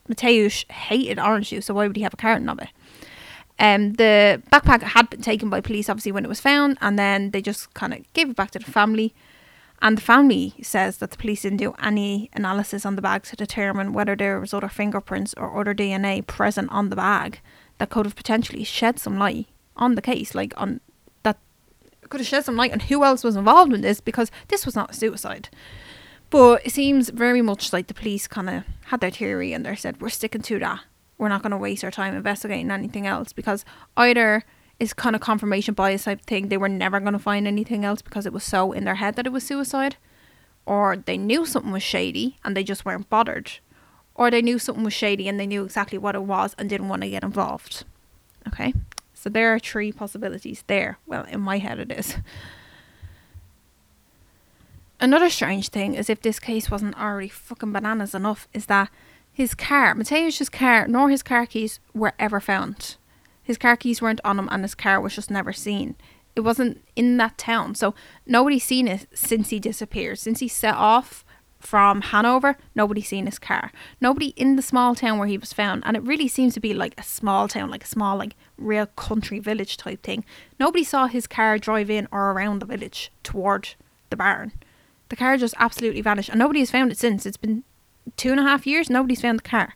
Mateusz 0.08 0.70
hated 0.70 1.18
orange 1.18 1.50
juice, 1.50 1.66
so 1.66 1.74
why 1.74 1.86
would 1.86 1.96
he 1.96 2.02
have 2.02 2.14
a 2.14 2.18
carton 2.18 2.48
of 2.48 2.58
it? 2.58 2.68
Um, 3.58 3.94
the 3.94 4.40
backpack 4.52 4.82
had 4.82 5.10
been 5.10 5.20
taken 5.20 5.50
by 5.50 5.60
police, 5.60 5.88
obviously, 5.88 6.12
when 6.12 6.24
it 6.24 6.28
was 6.28 6.40
found, 6.40 6.78
and 6.80 6.98
then 6.98 7.32
they 7.32 7.42
just 7.42 7.74
kind 7.74 7.92
of 7.92 8.12
gave 8.12 8.30
it 8.30 8.36
back 8.36 8.52
to 8.52 8.58
the 8.58 8.70
family. 8.70 9.14
And 9.80 9.96
the 9.96 10.02
family 10.02 10.54
says 10.62 10.98
that 10.98 11.10
the 11.10 11.16
police 11.16 11.42
didn't 11.42 11.58
do 11.58 11.74
any 11.82 12.30
analysis 12.32 12.84
on 12.84 12.96
the 12.96 13.02
bag 13.02 13.22
to 13.24 13.36
determine 13.36 13.92
whether 13.92 14.16
there 14.16 14.40
was 14.40 14.54
other 14.54 14.68
fingerprints 14.68 15.34
or 15.34 15.60
other 15.60 15.74
DNA 15.74 16.26
present 16.26 16.70
on 16.70 16.88
the 16.88 16.96
bag 16.96 17.40
that 17.78 17.90
could 17.90 18.06
have 18.06 18.16
potentially 18.16 18.64
shed 18.64 18.98
some 18.98 19.18
light 19.18 19.46
on 19.76 19.94
the 19.94 20.02
case, 20.02 20.34
like 20.34 20.52
on 20.56 20.80
that 21.22 21.38
could 22.08 22.20
have 22.20 22.26
shed 22.26 22.44
some 22.44 22.56
light 22.56 22.72
on 22.72 22.80
who 22.80 23.04
else 23.04 23.22
was 23.22 23.36
involved 23.36 23.72
in 23.72 23.80
this 23.80 24.00
because 24.00 24.30
this 24.48 24.66
was 24.66 24.74
not 24.74 24.90
a 24.90 24.94
suicide. 24.94 25.48
But 26.30 26.66
it 26.66 26.72
seems 26.72 27.08
very 27.08 27.40
much 27.40 27.72
like 27.72 27.86
the 27.86 27.94
police 27.94 28.26
kind 28.28 28.50
of 28.50 28.64
had 28.86 29.00
their 29.00 29.10
theory 29.10 29.52
and 29.52 29.64
they 29.64 29.74
said, 29.74 30.00
we're 30.00 30.10
sticking 30.10 30.42
to 30.42 30.58
that. 30.58 30.80
We're 31.16 31.28
not 31.28 31.42
going 31.42 31.52
to 31.52 31.56
waste 31.56 31.82
our 31.84 31.90
time 31.90 32.14
investigating 32.14 32.70
anything 32.70 33.06
else 33.06 33.32
because 33.32 33.64
either 33.96 34.44
it's 34.78 34.92
kind 34.92 35.16
of 35.16 35.22
confirmation 35.22 35.74
bias 35.74 36.04
type 36.04 36.20
thing. 36.22 36.48
They 36.48 36.56
were 36.56 36.68
never 36.68 37.00
going 37.00 37.14
to 37.14 37.18
find 37.18 37.46
anything 37.46 37.84
else 37.84 38.02
because 38.02 38.26
it 38.26 38.32
was 38.32 38.44
so 38.44 38.72
in 38.72 38.84
their 38.84 38.96
head 38.96 39.16
that 39.16 39.26
it 39.26 39.32
was 39.32 39.44
suicide, 39.44 39.96
or 40.66 40.96
they 40.96 41.16
knew 41.16 41.44
something 41.44 41.72
was 41.72 41.82
shady 41.82 42.36
and 42.44 42.56
they 42.56 42.62
just 42.62 42.84
weren't 42.84 43.08
bothered, 43.08 43.52
or 44.14 44.30
they 44.30 44.42
knew 44.42 44.58
something 44.58 44.84
was 44.84 44.92
shady 44.92 45.28
and 45.28 45.40
they 45.40 45.46
knew 45.46 45.64
exactly 45.64 45.98
what 45.98 46.14
it 46.14 46.22
was 46.22 46.54
and 46.58 46.68
didn't 46.68 46.88
want 46.88 47.02
to 47.02 47.10
get 47.10 47.24
involved. 47.24 47.84
Okay, 48.46 48.72
so 49.14 49.28
there 49.28 49.52
are 49.52 49.58
three 49.58 49.90
possibilities 49.90 50.62
there. 50.68 50.98
Well, 51.06 51.24
in 51.24 51.40
my 51.40 51.58
head, 51.58 51.80
it 51.80 51.90
is. 51.90 52.16
Another 55.00 55.30
strange 55.30 55.68
thing 55.68 55.94
is 55.94 56.10
if 56.10 56.22
this 56.22 56.40
case 56.40 56.70
wasn't 56.70 56.98
already 57.00 57.28
fucking 57.28 57.72
bananas 57.72 58.14
enough, 58.14 58.48
is 58.52 58.66
that 58.66 58.90
his 59.32 59.54
car, 59.54 59.94
Mateusz's 59.94 60.48
car, 60.48 60.88
nor 60.88 61.08
his 61.08 61.22
car 61.22 61.46
keys 61.46 61.78
were 61.94 62.14
ever 62.18 62.40
found. 62.40 62.96
His 63.40 63.56
car 63.56 63.76
keys 63.76 64.02
weren't 64.02 64.20
on 64.24 64.38
him 64.38 64.48
and 64.50 64.64
his 64.64 64.74
car 64.74 65.00
was 65.00 65.14
just 65.14 65.30
never 65.30 65.52
seen. 65.52 65.94
It 66.34 66.40
wasn't 66.40 66.84
in 66.96 67.16
that 67.18 67.38
town, 67.38 67.76
so 67.76 67.94
nobody's 68.26 68.64
seen 68.64 68.88
it 68.88 69.06
since 69.14 69.50
he 69.50 69.60
disappeared. 69.60 70.18
Since 70.18 70.40
he 70.40 70.48
set 70.48 70.74
off 70.74 71.24
from 71.60 72.00
Hanover, 72.00 72.56
nobody's 72.74 73.08
seen 73.08 73.26
his 73.26 73.38
car. 73.38 73.70
Nobody 74.00 74.28
in 74.36 74.56
the 74.56 74.62
small 74.62 74.96
town 74.96 75.18
where 75.18 75.28
he 75.28 75.38
was 75.38 75.52
found, 75.52 75.84
and 75.86 75.96
it 75.96 76.02
really 76.02 76.28
seems 76.28 76.54
to 76.54 76.60
be 76.60 76.74
like 76.74 76.94
a 76.98 77.02
small 77.04 77.46
town, 77.46 77.70
like 77.70 77.84
a 77.84 77.88
small, 77.88 78.16
like 78.16 78.34
real 78.56 78.86
country 78.86 79.38
village 79.38 79.76
type 79.76 80.02
thing. 80.02 80.24
Nobody 80.58 80.82
saw 80.82 81.06
his 81.06 81.28
car 81.28 81.58
drive 81.58 81.90
in 81.90 82.08
or 82.10 82.32
around 82.32 82.58
the 82.58 82.66
village 82.66 83.12
toward 83.22 83.70
the 84.10 84.16
barn. 84.16 84.52
The 85.08 85.16
car 85.16 85.36
just 85.36 85.54
absolutely 85.58 86.00
vanished, 86.00 86.28
and 86.28 86.38
nobody 86.38 86.60
has 86.60 86.70
found 86.70 86.92
it 86.92 86.98
since. 86.98 87.24
It's 87.24 87.36
been 87.36 87.64
two 88.16 88.30
and 88.30 88.40
a 88.40 88.42
half 88.42 88.66
years, 88.66 88.90
nobody's 88.90 89.20
found 89.20 89.38
the 89.38 89.42
car. 89.42 89.74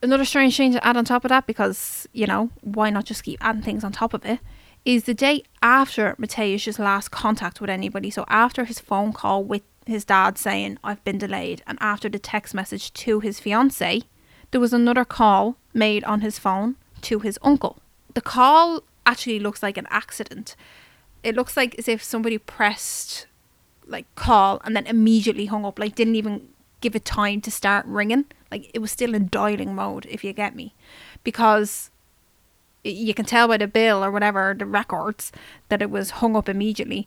Another 0.00 0.24
strange 0.24 0.56
thing 0.56 0.72
to 0.72 0.86
add 0.86 0.96
on 0.96 1.04
top 1.04 1.24
of 1.24 1.28
that, 1.30 1.46
because, 1.46 2.06
you 2.12 2.26
know, 2.26 2.50
why 2.60 2.90
not 2.90 3.04
just 3.04 3.24
keep 3.24 3.44
adding 3.44 3.62
things 3.62 3.82
on 3.82 3.92
top 3.92 4.14
of 4.14 4.24
it, 4.24 4.38
is 4.84 5.04
the 5.04 5.14
day 5.14 5.42
after 5.60 6.14
Mateusz's 6.18 6.78
last 6.78 7.10
contact 7.10 7.60
with 7.60 7.68
anybody. 7.68 8.10
So 8.10 8.24
after 8.28 8.64
his 8.64 8.78
phone 8.78 9.12
call 9.12 9.42
with 9.42 9.62
his 9.86 10.04
dad 10.04 10.38
saying, 10.38 10.78
I've 10.84 11.02
been 11.04 11.18
delayed, 11.18 11.62
and 11.66 11.78
after 11.80 12.08
the 12.08 12.18
text 12.18 12.54
message 12.54 12.92
to 12.92 13.20
his 13.20 13.40
fiance, 13.40 14.02
there 14.50 14.60
was 14.60 14.72
another 14.72 15.04
call 15.04 15.56
made 15.74 16.04
on 16.04 16.20
his 16.20 16.38
phone 16.38 16.76
to 17.02 17.18
his 17.18 17.38
uncle. 17.42 17.78
The 18.14 18.20
call 18.20 18.82
actually 19.04 19.40
looks 19.40 19.62
like 19.62 19.76
an 19.76 19.86
accident. 19.90 20.56
It 21.22 21.34
looks 21.34 21.56
like 21.56 21.78
as 21.78 21.88
if 21.88 22.02
somebody 22.02 22.38
pressed 22.38 23.26
like 23.88 24.06
call 24.14 24.60
and 24.64 24.76
then 24.76 24.86
immediately 24.86 25.46
hung 25.46 25.64
up, 25.64 25.78
like 25.78 25.94
didn't 25.94 26.16
even 26.16 26.48
give 26.80 26.94
it 26.94 27.04
time 27.04 27.40
to 27.40 27.50
start 27.50 27.84
ringing. 27.86 28.26
Like 28.50 28.70
it 28.72 28.78
was 28.78 28.90
still 28.90 29.14
in 29.14 29.28
dialing 29.28 29.74
mode, 29.74 30.06
if 30.06 30.22
you 30.22 30.32
get 30.32 30.54
me, 30.54 30.74
because 31.24 31.90
you 32.84 33.12
can 33.14 33.24
tell 33.24 33.48
by 33.48 33.56
the 33.56 33.66
bill 33.66 34.04
or 34.04 34.10
whatever 34.10 34.54
the 34.56 34.66
records 34.66 35.32
that 35.68 35.82
it 35.82 35.90
was 35.90 36.10
hung 36.10 36.36
up 36.36 36.48
immediately, 36.48 37.06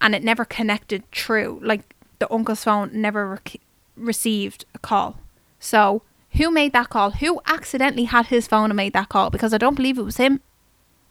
and 0.00 0.14
it 0.14 0.24
never 0.24 0.44
connected 0.44 1.10
through. 1.12 1.60
Like 1.62 1.94
the 2.18 2.32
uncle's 2.32 2.64
phone 2.64 2.90
never 2.92 3.28
rec- 3.28 3.60
received 3.96 4.64
a 4.74 4.78
call. 4.78 5.18
So 5.58 6.02
who 6.32 6.50
made 6.50 6.72
that 6.72 6.90
call? 6.90 7.12
Who 7.12 7.40
accidentally 7.46 8.04
had 8.04 8.26
his 8.26 8.46
phone 8.46 8.70
and 8.70 8.76
made 8.76 8.92
that 8.92 9.08
call? 9.08 9.30
Because 9.30 9.54
I 9.54 9.58
don't 9.58 9.76
believe 9.76 9.98
it 9.98 10.02
was 10.02 10.16
him. 10.16 10.40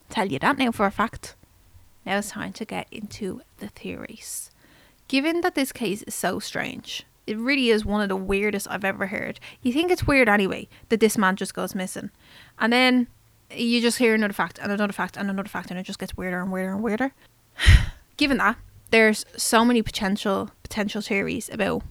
I'll 0.09 0.15
tell 0.15 0.31
you 0.31 0.39
that 0.39 0.57
now 0.57 0.71
for 0.71 0.85
a 0.85 0.91
fact. 0.91 1.35
Now 2.05 2.17
it's 2.17 2.31
time 2.31 2.53
to 2.53 2.65
get 2.65 2.87
into 2.91 3.41
the 3.59 3.69
theories. 3.69 4.51
Given 5.13 5.41
that 5.41 5.53
this 5.53 5.71
case 5.71 6.01
is 6.07 6.15
so 6.15 6.39
strange, 6.39 7.03
it 7.27 7.37
really 7.37 7.69
is 7.69 7.85
one 7.85 8.01
of 8.01 8.09
the 8.09 8.15
weirdest 8.15 8.67
I've 8.67 8.83
ever 8.83 9.05
heard. 9.05 9.39
You 9.61 9.71
think 9.71 9.91
it's 9.91 10.07
weird 10.07 10.27
anyway 10.27 10.67
that 10.89 11.01
this 11.01 11.19
man 11.19 11.35
just 11.35 11.53
goes 11.53 11.75
missing. 11.75 12.09
And 12.57 12.73
then 12.73 13.05
you 13.51 13.79
just 13.79 13.99
hear 13.99 14.15
another 14.15 14.33
fact 14.33 14.57
and 14.57 14.71
another 14.71 14.91
fact 14.91 15.15
and 15.15 15.29
another 15.29 15.47
fact 15.47 15.69
and 15.69 15.79
it 15.79 15.83
just 15.83 15.99
gets 15.99 16.17
weirder 16.17 16.41
and 16.41 16.51
weirder 16.51 16.73
and 16.73 16.81
weirder. 16.81 17.13
Given 18.17 18.37
that, 18.37 18.57
there's 18.89 19.23
so 19.37 19.63
many 19.63 19.83
potential 19.83 20.49
potential 20.63 20.99
theories 20.99 21.47
about 21.47 21.83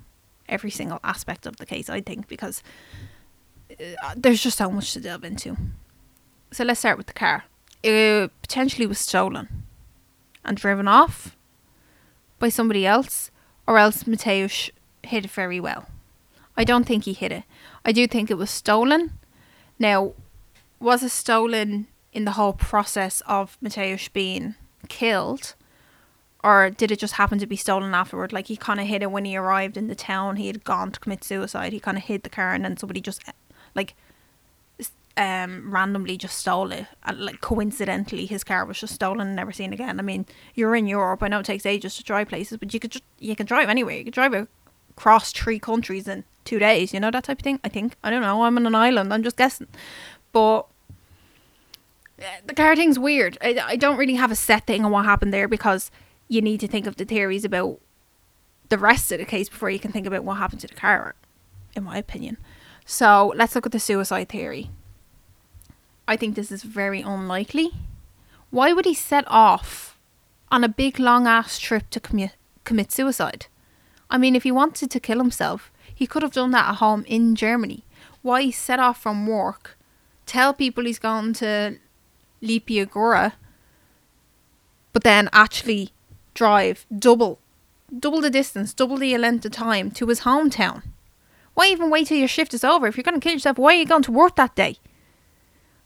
every 0.48 0.72
single 0.72 0.98
aspect 1.04 1.46
of 1.46 1.58
the 1.58 1.64
case, 1.64 1.88
I 1.88 2.00
think, 2.00 2.26
because 2.26 2.60
uh, 3.70 4.14
there's 4.16 4.42
just 4.42 4.58
so 4.58 4.68
much 4.68 4.94
to 4.94 5.00
delve 5.00 5.22
into. 5.22 5.56
So 6.50 6.64
let's 6.64 6.80
start 6.80 6.98
with 6.98 7.06
the 7.06 7.12
car. 7.12 7.44
It 7.84 8.32
potentially 8.42 8.88
was 8.88 8.98
stolen 8.98 9.62
and 10.44 10.56
driven 10.56 10.88
off 10.88 11.36
by 12.42 12.48
somebody 12.48 12.84
else, 12.84 13.30
or 13.68 13.78
else 13.78 14.02
Mateusz 14.02 14.70
hid 15.04 15.26
it 15.26 15.30
very 15.30 15.60
well. 15.60 15.86
I 16.56 16.64
don't 16.64 16.84
think 16.84 17.04
he 17.04 17.12
hid 17.12 17.30
it. 17.30 17.44
I 17.84 17.92
do 17.92 18.08
think 18.08 18.30
it 18.30 18.36
was 18.36 18.50
stolen. 18.50 19.12
Now, 19.78 20.14
was 20.80 21.04
it 21.04 21.10
stolen 21.10 21.86
in 22.12 22.24
the 22.24 22.32
whole 22.32 22.52
process 22.52 23.22
of 23.28 23.56
Mateusz 23.62 24.12
being 24.12 24.56
killed? 24.88 25.54
Or 26.42 26.68
did 26.68 26.90
it 26.90 26.98
just 26.98 27.14
happen 27.14 27.38
to 27.38 27.46
be 27.46 27.54
stolen 27.54 27.94
afterward? 27.94 28.32
Like 28.32 28.48
he 28.48 28.56
kind 28.56 28.80
of 28.80 28.88
hid 28.88 29.04
it 29.04 29.12
when 29.12 29.24
he 29.24 29.36
arrived 29.36 29.76
in 29.76 29.86
the 29.86 29.94
town. 29.94 30.34
He 30.34 30.48
had 30.48 30.64
gone 30.64 30.90
to 30.90 30.98
commit 30.98 31.22
suicide. 31.22 31.72
He 31.72 31.78
kind 31.78 31.96
of 31.96 32.02
hid 32.02 32.24
the 32.24 32.28
car, 32.28 32.52
and 32.52 32.64
then 32.64 32.76
somebody 32.76 33.00
just 33.00 33.22
like 33.76 33.94
um 35.16 35.72
randomly 35.72 36.16
just 36.16 36.38
stole 36.38 36.72
it 36.72 36.86
like 37.14 37.40
coincidentally 37.42 38.24
his 38.24 38.42
car 38.42 38.64
was 38.64 38.80
just 38.80 38.94
stolen 38.94 39.26
and 39.26 39.36
never 39.36 39.52
seen 39.52 39.72
again 39.72 39.98
i 39.98 40.02
mean 40.02 40.24
you're 40.54 40.74
in 40.74 40.86
europe 40.86 41.22
i 41.22 41.28
know 41.28 41.40
it 41.40 41.46
takes 41.46 41.66
ages 41.66 41.96
to 41.96 42.02
drive 42.02 42.28
places 42.28 42.56
but 42.56 42.72
you 42.72 42.80
could 42.80 42.90
just 42.92 43.04
you 43.18 43.36
can 43.36 43.44
drive 43.44 43.68
anywhere 43.68 43.94
you 43.94 44.04
could 44.04 44.14
drive 44.14 44.32
across 44.96 45.32
three 45.32 45.58
countries 45.58 46.06
in 46.06 46.24
two 46.44 46.58
days, 46.58 46.92
you 46.92 47.00
know, 47.00 47.10
that 47.10 47.24
type 47.24 47.38
of 47.38 47.44
thing. 47.44 47.60
I 47.64 47.68
think. 47.68 47.96
I 48.02 48.10
don't 48.10 48.22
know. 48.22 48.44
I'm 48.44 48.56
on 48.56 48.66
an 48.66 48.74
island. 48.74 49.12
I'm 49.12 49.22
just 49.22 49.36
guessing. 49.36 49.68
But 50.32 50.66
the 52.46 52.54
car 52.54 52.76
thing's 52.76 52.98
weird. 52.98 53.38
I, 53.40 53.58
I 53.64 53.76
don't 53.76 53.96
really 53.96 54.14
have 54.14 54.30
a 54.30 54.36
set 54.36 54.66
thing 54.66 54.84
on 54.84 54.92
what 54.92 55.04
happened 55.04 55.32
there 55.32 55.48
because 55.48 55.90
you 56.28 56.40
need 56.40 56.60
to 56.60 56.68
think 56.68 56.86
of 56.86 56.96
the 56.96 57.04
theories 57.04 57.44
about 57.44 57.80
the 58.68 58.78
rest 58.78 59.12
of 59.12 59.18
the 59.18 59.24
case 59.24 59.48
before 59.48 59.70
you 59.70 59.78
can 59.78 59.92
think 59.92 60.06
about 60.06 60.24
what 60.24 60.38
happened 60.38 60.60
to 60.60 60.68
the 60.68 60.74
car, 60.74 61.14
in 61.74 61.84
my 61.84 61.98
opinion. 61.98 62.38
So 62.84 63.32
let's 63.36 63.54
look 63.54 63.66
at 63.66 63.72
the 63.72 63.80
suicide 63.80 64.28
theory. 64.28 64.70
I 66.06 66.16
think 66.16 66.34
this 66.34 66.50
is 66.50 66.62
very 66.62 67.00
unlikely. 67.00 67.70
Why 68.50 68.72
would 68.72 68.84
he 68.84 68.94
set 68.94 69.24
off 69.28 69.96
on 70.50 70.64
a 70.64 70.68
big 70.68 70.98
long 70.98 71.26
ass 71.26 71.58
trip 71.58 71.88
to 71.90 72.00
commit 72.00 72.32
commit 72.64 72.92
suicide? 72.92 73.46
I 74.10 74.18
mean, 74.18 74.36
if 74.36 74.42
he 74.42 74.52
wanted 74.52 74.90
to 74.90 75.00
kill 75.00 75.18
himself, 75.18 75.72
he 75.94 76.06
could 76.06 76.22
have 76.22 76.32
done 76.32 76.50
that 76.50 76.68
at 76.68 76.76
home 76.76 77.04
in 77.06 77.34
Germany. 77.34 77.84
Why 78.20 78.50
set 78.50 78.78
off 78.78 79.00
from 79.00 79.26
work, 79.26 79.78
tell 80.26 80.52
people 80.52 80.84
he's 80.84 80.98
gone 80.98 81.32
to 81.34 81.78
Lipia 82.42 82.86
Góra, 82.86 83.32
but 84.92 85.02
then 85.02 85.30
actually 85.32 85.90
drive 86.34 86.86
double, 86.96 87.38
double 87.96 88.20
the 88.20 88.30
distance, 88.30 88.74
double 88.74 88.96
the 88.98 89.16
length 89.16 89.44
of 89.44 89.52
time 89.52 89.90
to 89.92 90.06
his 90.08 90.20
hometown? 90.20 90.82
Why 91.54 91.66
even 91.66 91.90
wait 91.90 92.08
till 92.08 92.18
your 92.18 92.28
shift 92.28 92.54
is 92.54 92.64
over? 92.64 92.86
If 92.86 92.96
you're 92.96 93.04
going 93.04 93.18
to 93.18 93.24
kill 93.24 93.34
yourself, 93.34 93.58
why 93.58 93.74
are 93.74 93.78
you 93.78 93.86
going 93.86 94.02
to 94.02 94.12
work 94.12 94.36
that 94.36 94.54
day? 94.54 94.76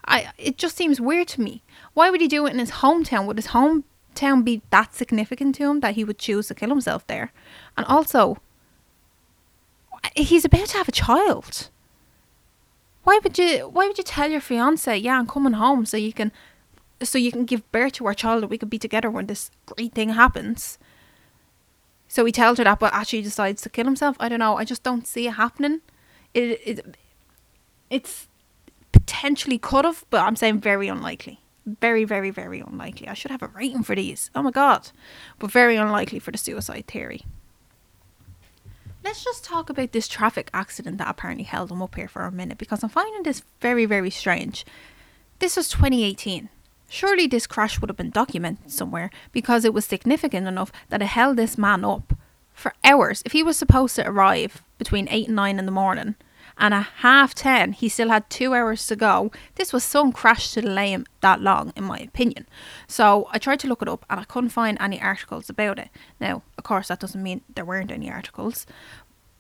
I 0.07 0.33
it 0.39 0.57
just 0.59 0.77
seems 0.77 1.01
weird 1.01 1.29
to 1.29 1.41
me. 1.41 1.63
Why 1.95 2.11
would 2.11 2.21
he 2.21 2.29
do 2.29 2.47
it 2.47 2.53
in 2.53 2.59
his 2.59 2.71
hometown? 2.71 3.27
Would 3.27 3.39
his 3.39 3.49
hometown 3.49 4.45
be 4.45 4.63
that 4.71 4.95
significant 4.95 5.57
to 5.57 5.71
him 5.71 5.81
that 5.81 5.95
he 5.95 6.05
would 6.05 6.19
choose 6.19 6.49
to 6.49 6.55
kill 6.55 6.69
himself 6.69 7.07
there? 7.07 7.33
And 7.77 7.87
also, 7.87 8.39
he's 10.15 10.45
about 10.45 10.69
to 10.69 10.79
have 10.79 10.89
a 10.89 10.93
child. 10.93 11.71
Why 13.05 13.21
would 13.23 13.39
you 13.39 13.69
why 13.69 13.87
would 13.87 13.99
you 13.99 14.05
tell 14.05 14.31
your 14.31 14.41
fiance, 14.41 14.97
yeah, 14.97 15.19
I'm 15.19 15.27
coming 15.27 15.55
home 15.55 15.87
so 15.87 15.97
you 15.97 16.13
can 16.13 16.33
so 17.03 17.19
you 17.19 17.31
can 17.31 17.45
give 17.45 17.71
birth 17.73 17.93
to 17.95 18.07
our 18.07 18.15
child 18.15 18.43
and 18.43 18.51
we 18.51 18.59
can 18.59 18.69
be 18.69 18.79
together 18.79 19.11
when 19.11 19.27
this 19.27 19.51
great 19.67 19.95
thing 19.95 20.11
happens? 20.11 20.79
So 22.09 22.25
he 22.25 22.33
tells 22.33 22.59
her 22.59 22.65
that 22.65 22.79
but 22.79 22.93
actually 22.93 23.23
decides 23.23 23.63
to 23.63 23.69
kill 23.69 23.85
himself. 23.85 24.17
I 24.19 24.29
don't 24.29 24.39
know. 24.39 24.57
I 24.57 24.65
just 24.65 24.83
don't 24.83 25.07
see 25.07 25.27
it 25.27 25.33
happening. 25.33 25.81
It 26.35 26.61
it 26.65 26.97
it's 27.91 28.29
potentially 29.07 29.57
could 29.57 29.85
have, 29.85 30.05
but 30.11 30.23
I'm 30.23 30.37
saying 30.37 30.61
very 30.61 30.89
unlikely. 30.89 31.41
Very, 31.65 32.05
very, 32.05 32.31
very 32.31 32.61
unlikely. 32.61 33.09
I 33.09 33.15
should 33.15 33.31
have 33.31 33.43
a 33.43 33.49
rating 33.49 33.85
for 33.85 33.95
these. 33.95 34.31
Oh 34.35 34.43
my 34.43 34.51
god. 34.51 34.91
But 35.39 35.51
very 35.51 35.77
unlikely 35.77 36.19
for 36.19 36.33
the 36.33 36.39
suicide 36.39 36.87
theory. 36.87 37.23
Let's 39.05 39.23
just 39.23 39.45
talk 39.45 39.71
about 39.71 39.93
this 39.93 40.09
traffic 40.09 40.51
accident 40.53 40.99
that 40.99 41.09
apparently 41.09 41.45
held 41.45 41.71
him 41.71 41.83
up 41.83 41.95
here 41.95 42.09
for 42.09 42.23
a 42.23 42.33
minute 42.33 42.59
because 42.59 42.83
I'm 42.83 42.89
finding 42.89 43.23
this 43.23 43.43
very, 43.61 43.85
very 43.85 44.11
strange. 44.11 44.67
This 45.39 45.57
was 45.57 45.69
2018. 45.69 46.49
Surely 46.89 47.27
this 47.29 47.47
crash 47.47 47.81
would 47.81 47.91
have 47.91 47.97
been 47.97 48.11
documented 48.11 48.73
somewhere 48.73 49.11
because 49.31 49.65
it 49.65 49.75
was 49.75 49.85
significant 49.85 50.49
enough 50.49 50.73
that 50.89 51.03
it 51.03 51.07
held 51.07 51.37
this 51.37 51.57
man 51.57 51.85
up 51.85 52.15
for 52.53 52.75
hours. 52.83 53.23
If 53.25 53.33
he 53.33 53.45
was 53.45 53.57
supposed 53.57 53.95
to 53.97 54.09
arrive 54.09 54.63
between 54.79 55.09
8 55.11 55.29
and 55.29 55.37
9 55.37 55.59
in 55.59 55.67
the 55.67 55.73
morning, 55.73 56.17
and 56.59 56.73
at 56.75 56.87
half 56.99 57.35
10 57.35 57.73
he 57.73 57.89
still 57.89 58.09
had 58.09 58.29
two 58.31 58.55
hours 58.55 58.87
to 58.87 58.97
go. 58.97 59.31
This 59.57 59.73
was 59.73 59.85
some 59.85 60.13
crash 60.13 60.53
to 60.53 60.63
delay 60.63 60.91
him 60.91 61.07
that 61.21 61.41
long, 61.41 61.73
in 61.77 61.85
my 61.85 61.99
opinion. 61.99 62.47
So 62.87 63.29
I 63.33 63.39
tried 63.39 63.61
to 63.61 63.69
look 63.69 63.83
it 63.83 63.89
up 63.89 64.05
and 64.09 64.21
I 64.21 64.25
couldn't 64.25 64.51
find 64.51 64.79
any 64.81 65.01
articles 65.01 65.51
about 65.51 65.79
it. 65.79 65.89
Now, 66.21 66.43
of 66.57 66.65
course, 66.65 66.89
that 66.89 67.01
doesn't 67.01 67.23
mean 67.23 67.43
there 67.55 67.65
weren't 67.65 67.93
any 67.93 68.11
articles, 68.11 68.67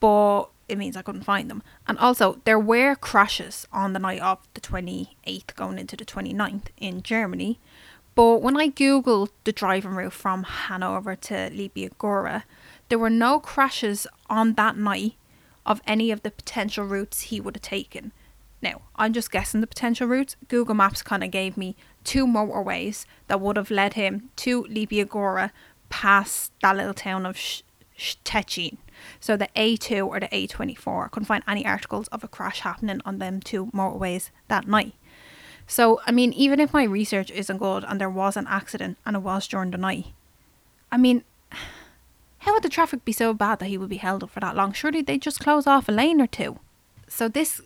but 0.00 0.46
it 0.68 0.78
means 0.78 0.96
I 0.96 1.02
couldn't 1.02 1.22
find 1.22 1.50
them. 1.50 1.62
And 1.86 1.98
also, 1.98 2.40
there 2.44 2.58
were 2.58 2.96
crashes 2.96 3.66
on 3.72 3.92
the 3.92 3.98
night 3.98 4.20
of 4.20 4.38
the 4.54 4.60
28th 4.60 5.54
going 5.54 5.78
into 5.78 5.96
the 5.96 6.04
29th 6.04 6.66
in 6.76 7.02
Germany. 7.02 7.60
But 8.14 8.40
when 8.40 8.56
I 8.56 8.68
googled 8.68 9.28
the 9.44 9.52
driving 9.52 9.92
route 9.92 10.12
from 10.12 10.42
Hanover 10.42 11.14
to 11.16 11.34
Lipia 11.50 11.90
Góra, 11.98 12.44
there 12.88 12.98
were 12.98 13.10
no 13.10 13.38
crashes 13.38 14.06
on 14.28 14.54
that 14.54 14.76
night 14.76 15.14
of 15.66 15.82
any 15.86 16.10
of 16.10 16.22
the 16.22 16.30
potential 16.30 16.84
routes 16.84 17.22
he 17.22 17.40
would 17.40 17.56
have 17.56 17.62
taken. 17.62 18.12
Now, 18.62 18.82
I'm 18.96 19.12
just 19.12 19.30
guessing 19.30 19.60
the 19.60 19.66
potential 19.66 20.06
routes. 20.06 20.36
Google 20.48 20.74
Maps 20.74 21.02
kind 21.02 21.22
of 21.22 21.30
gave 21.30 21.56
me 21.56 21.76
two 22.04 22.26
motorways 22.26 23.04
that 23.26 23.40
would 23.40 23.56
have 23.56 23.70
led 23.70 23.94
him 23.94 24.30
to 24.36 24.64
Lipia 24.64 25.04
Góra 25.04 25.50
past 25.90 26.52
that 26.62 26.76
little 26.76 26.94
town 26.94 27.26
of 27.26 27.36
Szczecin. 27.98 28.78
So 29.20 29.36
the 29.36 29.48
A2 29.54 30.06
or 30.06 30.20
the 30.20 30.28
A24. 30.28 31.04
I 31.04 31.08
couldn't 31.08 31.26
find 31.26 31.44
any 31.46 31.66
articles 31.66 32.08
of 32.08 32.24
a 32.24 32.28
crash 32.28 32.60
happening 32.60 33.00
on 33.04 33.18
them 33.18 33.40
two 33.40 33.66
motorways 33.66 34.30
that 34.48 34.66
night. 34.66 34.94
So, 35.66 36.00
I 36.06 36.12
mean, 36.12 36.32
even 36.32 36.60
if 36.60 36.72
my 36.72 36.84
research 36.84 37.30
isn't 37.30 37.58
good 37.58 37.84
and 37.84 38.00
there 38.00 38.10
was 38.10 38.36
an 38.36 38.46
accident 38.48 38.98
and 39.04 39.16
it 39.16 39.22
was 39.22 39.48
during 39.48 39.72
the 39.72 39.78
night, 39.78 40.06
I 40.92 40.96
mean, 40.96 41.24
how 42.46 42.52
would 42.52 42.62
the 42.62 42.68
traffic 42.68 43.04
be 43.04 43.10
so 43.10 43.34
bad 43.34 43.58
that 43.58 43.66
he 43.66 43.76
would 43.76 43.88
be 43.88 43.96
held 43.96 44.22
up 44.22 44.30
for 44.30 44.38
that 44.38 44.54
long? 44.54 44.72
Surely 44.72 45.02
they'd 45.02 45.20
just 45.20 45.40
close 45.40 45.66
off 45.66 45.88
a 45.88 45.92
lane 45.92 46.20
or 46.20 46.28
two. 46.28 46.60
So 47.08 47.28
this 47.28 47.60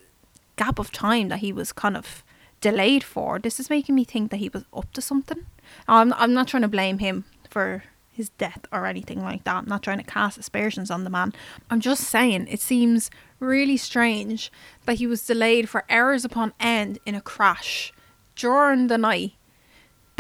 gap 0.57 0.79
of 0.79 0.91
time 0.91 1.29
that 1.29 1.41
he 1.41 1.53
was 1.53 1.71
kind 1.71 1.99
of 1.99 2.25
delayed 2.63 3.05
for, 3.05 3.39
this 3.39 3.61
is 3.61 3.69
making 3.69 3.95
me 3.95 4.05
think 4.05 4.31
that 4.31 4.39
he 4.39 4.49
was 4.49 4.65
up 4.73 4.91
to 4.95 5.03
something. 5.03 5.45
I'm 5.87 6.15
I'm 6.15 6.33
not 6.33 6.49
trying 6.49 6.63
to 6.63 6.69
blame 6.69 6.99
him 6.99 7.27
for 7.51 7.85
his 8.11 8.31
death 8.31 8.65
or 8.73 8.87
anything 8.87 9.23
like 9.23 9.45
that. 9.45 9.57
I'm 9.57 9.69
not 9.69 9.83
trying 9.83 9.99
to 9.99 10.05
cast 10.05 10.39
aspersions 10.39 10.91
on 10.91 11.05
the 11.05 11.11
man. 11.11 11.35
I'm 11.71 11.81
just 11.81 12.05
saying 12.05 12.47
it 12.49 12.61
seems 12.61 13.11
really 13.39 13.77
strange 13.77 14.51
that 14.87 14.95
he 14.95 15.07
was 15.07 15.27
delayed 15.27 15.69
for 15.69 15.85
hours 15.91 16.25
upon 16.25 16.55
end 16.59 16.99
in 17.05 17.15
a 17.15 17.21
crash 17.21 17.93
during 18.35 18.87
the 18.87 18.97
night 18.97 19.33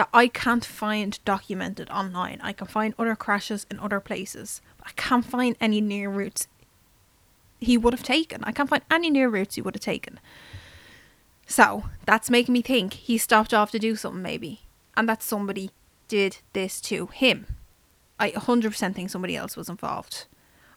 that 0.00 0.08
I 0.14 0.28
can't 0.28 0.64
find 0.64 1.22
documented 1.26 1.90
online. 1.90 2.40
I 2.42 2.54
can 2.54 2.66
find 2.66 2.94
other 2.98 3.14
crashes 3.14 3.66
in 3.70 3.78
other 3.78 4.00
places. 4.00 4.62
I 4.82 4.92
can't 4.96 5.26
find 5.26 5.58
any 5.60 5.82
near 5.82 6.08
routes 6.08 6.48
he 7.60 7.76
would 7.76 7.92
have 7.92 8.02
taken. 8.02 8.42
I 8.44 8.50
can't 8.50 8.70
find 8.70 8.82
any 8.90 9.10
near 9.10 9.28
routes 9.28 9.56
he 9.56 9.60
would 9.60 9.74
have 9.74 9.82
taken. 9.82 10.18
So 11.46 11.84
that's 12.06 12.30
making 12.30 12.54
me 12.54 12.62
think 12.62 12.94
he 12.94 13.18
stopped 13.18 13.52
off 13.52 13.72
to 13.72 13.78
do 13.78 13.94
something 13.94 14.22
maybe. 14.22 14.62
And 14.96 15.06
that 15.06 15.22
somebody 15.22 15.70
did 16.08 16.38
this 16.54 16.80
to 16.80 17.08
him. 17.08 17.44
I 18.18 18.30
100% 18.30 18.94
think 18.94 19.10
somebody 19.10 19.36
else 19.36 19.54
was 19.54 19.68
involved. 19.68 20.24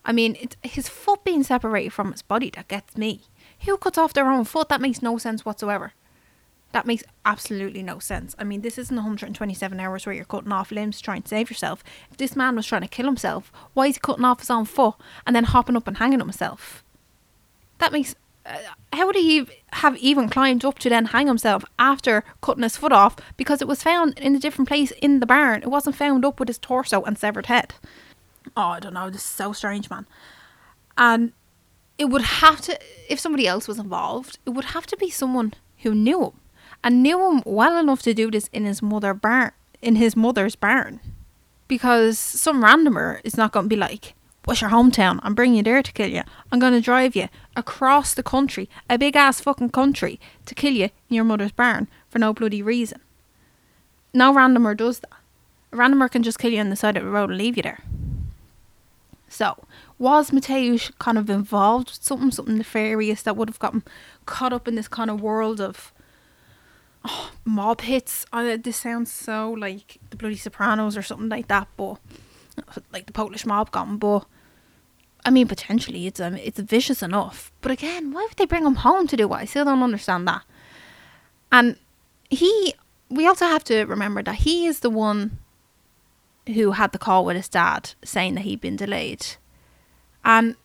I 0.04 0.12
mean, 0.12 0.36
it's 0.38 0.56
his 0.62 0.90
foot 0.90 1.24
being 1.24 1.44
separated 1.44 1.94
from 1.94 2.12
his 2.12 2.20
body 2.20 2.50
that 2.56 2.68
gets 2.68 2.94
me. 2.98 3.22
Who 3.60 3.78
cuts 3.78 3.96
off 3.96 4.12
their 4.12 4.30
own 4.30 4.44
foot? 4.44 4.68
That 4.68 4.82
makes 4.82 5.00
no 5.00 5.16
sense 5.16 5.46
whatsoever. 5.46 5.94
That 6.74 6.86
makes 6.86 7.04
absolutely 7.24 7.84
no 7.84 8.00
sense. 8.00 8.34
I 8.36 8.42
mean, 8.42 8.62
this 8.62 8.78
isn't 8.78 8.96
127 8.96 9.78
hours 9.78 10.04
where 10.04 10.12
you're 10.12 10.24
cutting 10.24 10.50
off 10.50 10.72
limbs 10.72 11.00
trying 11.00 11.22
to 11.22 11.28
save 11.28 11.48
yourself. 11.48 11.84
If 12.10 12.16
this 12.16 12.34
man 12.34 12.56
was 12.56 12.66
trying 12.66 12.82
to 12.82 12.88
kill 12.88 13.06
himself, 13.06 13.52
why 13.74 13.86
is 13.86 13.94
he 13.94 14.00
cutting 14.00 14.24
off 14.24 14.40
his 14.40 14.50
own 14.50 14.64
foot 14.64 14.96
and 15.24 15.36
then 15.36 15.44
hopping 15.44 15.76
up 15.76 15.86
and 15.86 15.98
hanging 15.98 16.18
himself? 16.18 16.82
That 17.78 17.92
makes. 17.92 18.16
Uh, 18.44 18.58
how 18.92 19.06
would 19.06 19.14
he 19.14 19.46
have 19.74 19.96
even 19.98 20.28
climbed 20.28 20.64
up 20.64 20.80
to 20.80 20.88
then 20.88 21.04
hang 21.04 21.28
himself 21.28 21.64
after 21.78 22.24
cutting 22.40 22.64
his 22.64 22.76
foot 22.76 22.90
off 22.90 23.14
because 23.36 23.62
it 23.62 23.68
was 23.68 23.84
found 23.84 24.18
in 24.18 24.34
a 24.34 24.40
different 24.40 24.66
place 24.66 24.90
in 25.00 25.20
the 25.20 25.26
barn? 25.26 25.62
It 25.62 25.70
wasn't 25.70 25.94
found 25.94 26.24
up 26.24 26.40
with 26.40 26.48
his 26.48 26.58
torso 26.58 27.04
and 27.04 27.16
severed 27.16 27.46
head. 27.46 27.74
Oh, 28.56 28.70
I 28.70 28.80
don't 28.80 28.94
know. 28.94 29.10
This 29.10 29.22
is 29.22 29.30
so 29.30 29.52
strange, 29.52 29.88
man. 29.90 30.08
And 30.98 31.34
it 31.98 32.06
would 32.06 32.22
have 32.22 32.60
to, 32.62 32.76
if 33.08 33.20
somebody 33.20 33.46
else 33.46 33.68
was 33.68 33.78
involved, 33.78 34.40
it 34.44 34.50
would 34.50 34.64
have 34.64 34.86
to 34.86 34.96
be 34.96 35.08
someone 35.08 35.54
who 35.78 35.94
knew 35.94 36.20
him 36.24 36.32
and 36.84 37.02
knew 37.02 37.28
him 37.28 37.42
well 37.44 37.76
enough 37.76 38.02
to 38.02 38.14
do 38.14 38.30
this 38.30 38.48
in 38.52 38.64
his 38.64 38.80
mother 38.80 39.14
barn 39.14 39.50
in 39.82 39.96
his 39.96 40.16
mother's 40.16 40.56
barn. 40.56 41.00
Because 41.68 42.18
some 42.18 42.62
randomer 42.62 43.20
is 43.24 43.36
not 43.36 43.52
going 43.52 43.66
to 43.66 43.68
be 43.68 43.76
like, 43.76 44.14
What's 44.44 44.60
your 44.60 44.68
hometown? 44.68 45.20
I'm 45.22 45.34
bringing 45.34 45.56
you 45.56 45.62
there 45.62 45.82
to 45.82 45.92
kill 45.92 46.10
you. 46.10 46.22
I'm 46.52 46.58
going 46.58 46.74
to 46.74 46.80
drive 46.80 47.16
you 47.16 47.28
across 47.56 48.12
the 48.12 48.22
country, 48.22 48.68
a 48.90 48.98
big 48.98 49.16
ass 49.16 49.40
fucking 49.40 49.70
country, 49.70 50.20
to 50.44 50.54
kill 50.54 50.74
you 50.74 50.84
in 50.84 51.16
your 51.16 51.24
mother's 51.24 51.52
barn 51.52 51.88
for 52.10 52.18
no 52.18 52.34
bloody 52.34 52.60
reason. 52.60 53.00
No 54.12 54.34
randomer 54.34 54.76
does 54.76 55.00
that. 55.00 55.12
A 55.72 55.76
randomer 55.76 56.10
can 56.10 56.22
just 56.22 56.38
kill 56.38 56.52
you 56.52 56.60
on 56.60 56.68
the 56.68 56.76
side 56.76 56.98
of 56.98 57.04
the 57.04 57.10
road 57.10 57.30
and 57.30 57.38
leave 57.38 57.56
you 57.56 57.62
there. 57.62 57.82
So, 59.30 59.64
was 59.98 60.30
Mateusz 60.30 60.92
kind 60.98 61.16
of 61.16 61.30
involved 61.30 61.88
with 61.88 62.04
something, 62.04 62.30
something 62.30 62.58
nefarious 62.58 63.22
that 63.22 63.38
would 63.38 63.48
have 63.48 63.58
gotten 63.58 63.82
caught 64.26 64.52
up 64.52 64.68
in 64.68 64.74
this 64.74 64.88
kind 64.88 65.10
of 65.10 65.22
world 65.22 65.58
of 65.58 65.90
oh, 67.04 67.30
mob 67.44 67.82
hits. 67.82 68.26
Uh, 68.32 68.56
this 68.60 68.78
sounds 68.78 69.12
so 69.12 69.52
like 69.52 69.98
the 70.10 70.16
bloody 70.16 70.36
Sopranos 70.36 70.96
or 70.96 71.02
something 71.02 71.28
like 71.28 71.48
that, 71.48 71.68
but 71.76 71.98
like 72.92 73.06
the 73.06 73.12
Polish 73.12 73.46
mob 73.46 73.70
got 73.70 73.98
But 73.98 74.26
I 75.24 75.30
mean, 75.30 75.48
potentially 75.48 76.06
it's 76.06 76.20
um, 76.20 76.36
it's 76.36 76.58
vicious 76.58 77.02
enough. 77.02 77.50
But 77.60 77.72
again, 77.72 78.12
why 78.12 78.22
would 78.22 78.36
they 78.36 78.46
bring 78.46 78.66
him 78.66 78.76
home 78.76 79.06
to 79.08 79.16
do 79.16 79.28
what? 79.28 79.40
I 79.40 79.44
still 79.46 79.64
don't 79.64 79.82
understand 79.82 80.28
that. 80.28 80.42
And 81.50 81.76
he, 82.30 82.74
we 83.08 83.26
also 83.26 83.46
have 83.46 83.64
to 83.64 83.84
remember 83.84 84.22
that 84.22 84.36
he 84.36 84.66
is 84.66 84.80
the 84.80 84.90
one 84.90 85.38
who 86.46 86.72
had 86.72 86.92
the 86.92 86.98
call 86.98 87.24
with 87.24 87.36
his 87.36 87.48
dad 87.48 87.94
saying 88.04 88.34
that 88.34 88.42
he'd 88.42 88.60
been 88.60 88.76
delayed. 88.76 89.24
And 90.24 90.56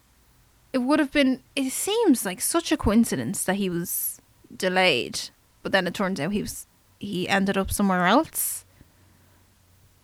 it 0.73 0.79
would 0.79 0.99
have 0.99 1.11
been. 1.11 1.41
It 1.55 1.71
seems 1.71 2.25
like 2.25 2.41
such 2.41 2.71
a 2.71 2.77
coincidence 2.77 3.43
that 3.43 3.55
he 3.55 3.69
was 3.69 4.21
delayed, 4.55 5.29
but 5.63 5.71
then 5.71 5.87
it 5.87 5.93
turns 5.93 6.19
out 6.19 6.31
he 6.31 6.41
was 6.41 6.67
he 6.99 7.29
ended 7.29 7.57
up 7.57 7.71
somewhere 7.71 8.05
else. 8.05 8.65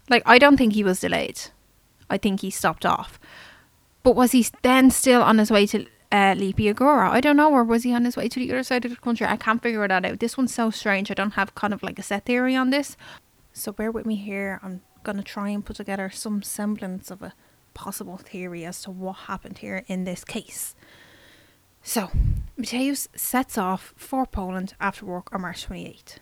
Like 0.09 0.23
I 0.25 0.37
don't 0.37 0.57
think 0.57 0.73
he 0.73 0.83
was 0.83 0.99
delayed. 0.99 1.41
I 2.09 2.17
think 2.17 2.41
he 2.41 2.49
stopped 2.49 2.85
off. 2.85 3.19
But 4.03 4.15
was 4.15 4.31
he 4.31 4.45
then 4.61 4.91
still 4.91 5.23
on 5.23 5.39
his 5.39 5.49
way 5.49 5.65
to 5.67 5.85
uh, 6.11 6.35
Lipia 6.35 6.75
Góra? 6.75 7.09
I 7.09 7.19
don't 7.21 7.35
know. 7.37 7.51
Or 7.51 7.63
was 7.63 7.83
he 7.83 7.93
on 7.93 8.05
his 8.05 8.15
way 8.15 8.29
to 8.29 8.39
the 8.39 8.51
other 8.51 8.61
side 8.61 8.85
of 8.85 8.91
the 8.91 8.97
country? 8.97 9.25
I 9.25 9.35
can't 9.35 9.63
figure 9.63 9.87
that 9.87 10.05
out. 10.05 10.19
This 10.19 10.37
one's 10.37 10.53
so 10.53 10.69
strange. 10.69 11.09
I 11.09 11.15
don't 11.15 11.33
have 11.33 11.55
kind 11.55 11.73
of 11.73 11.81
like 11.81 11.97
a 11.97 12.03
set 12.03 12.25
theory 12.25 12.55
on 12.55 12.69
this. 12.69 12.95
So 13.51 13.71
bear 13.71 13.91
with 13.91 14.05
me 14.05 14.15
here. 14.15 14.59
I'm 14.61 14.81
to 15.13 15.23
try 15.23 15.49
and 15.49 15.63
put 15.63 15.75
together 15.75 16.09
some 16.09 16.41
semblance 16.41 17.11
of 17.11 17.21
a 17.21 17.33
possible 17.75 18.17
theory 18.17 18.65
as 18.65 18.81
to 18.81 18.91
what 18.91 19.13
happened 19.13 19.59
here 19.59 19.83
in 19.87 20.03
this 20.03 20.23
case. 20.23 20.75
So, 21.87 22.09
Mateusz 22.57 23.07
sets 23.15 23.59
off 23.59 23.93
for 23.95 24.25
Poland 24.25 24.73
after 24.81 25.05
work 25.05 25.31
on 25.31 25.41
March 25.41 25.67
28th. 25.67 26.17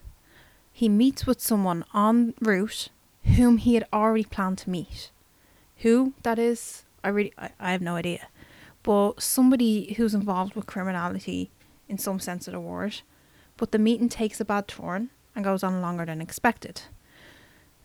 He 0.74 0.90
meets 0.90 1.26
with 1.26 1.40
someone 1.40 1.86
en 1.96 2.34
route 2.42 2.90
whom 3.38 3.56
he 3.56 3.76
had 3.76 3.88
already 3.94 4.26
planned 4.26 4.58
to 4.58 4.70
meet. 4.70 5.10
Who 5.78 6.16
that 6.24 6.38
is, 6.38 6.84
I 7.02 7.08
really 7.08 7.32
I, 7.38 7.52
I 7.62 7.72
have 7.72 7.82
no 7.82 7.96
idea. 7.96 8.28
But 8.84 9.22
somebody 9.24 9.94
who's 9.94 10.14
involved 10.14 10.54
with 10.54 10.68
criminality 10.68 11.50
in 11.88 11.98
some 11.98 12.20
sense 12.20 12.46
of 12.46 12.54
the 12.54 12.60
word. 12.60 13.00
But 13.56 13.72
the 13.72 13.80
meeting 13.80 14.10
takes 14.10 14.42
a 14.42 14.46
bad 14.46 14.68
turn 14.68 15.12
and 15.34 15.46
goes 15.46 15.64
on 15.64 15.82
longer 15.82 16.06
than 16.06 16.20
expected. 16.20 16.82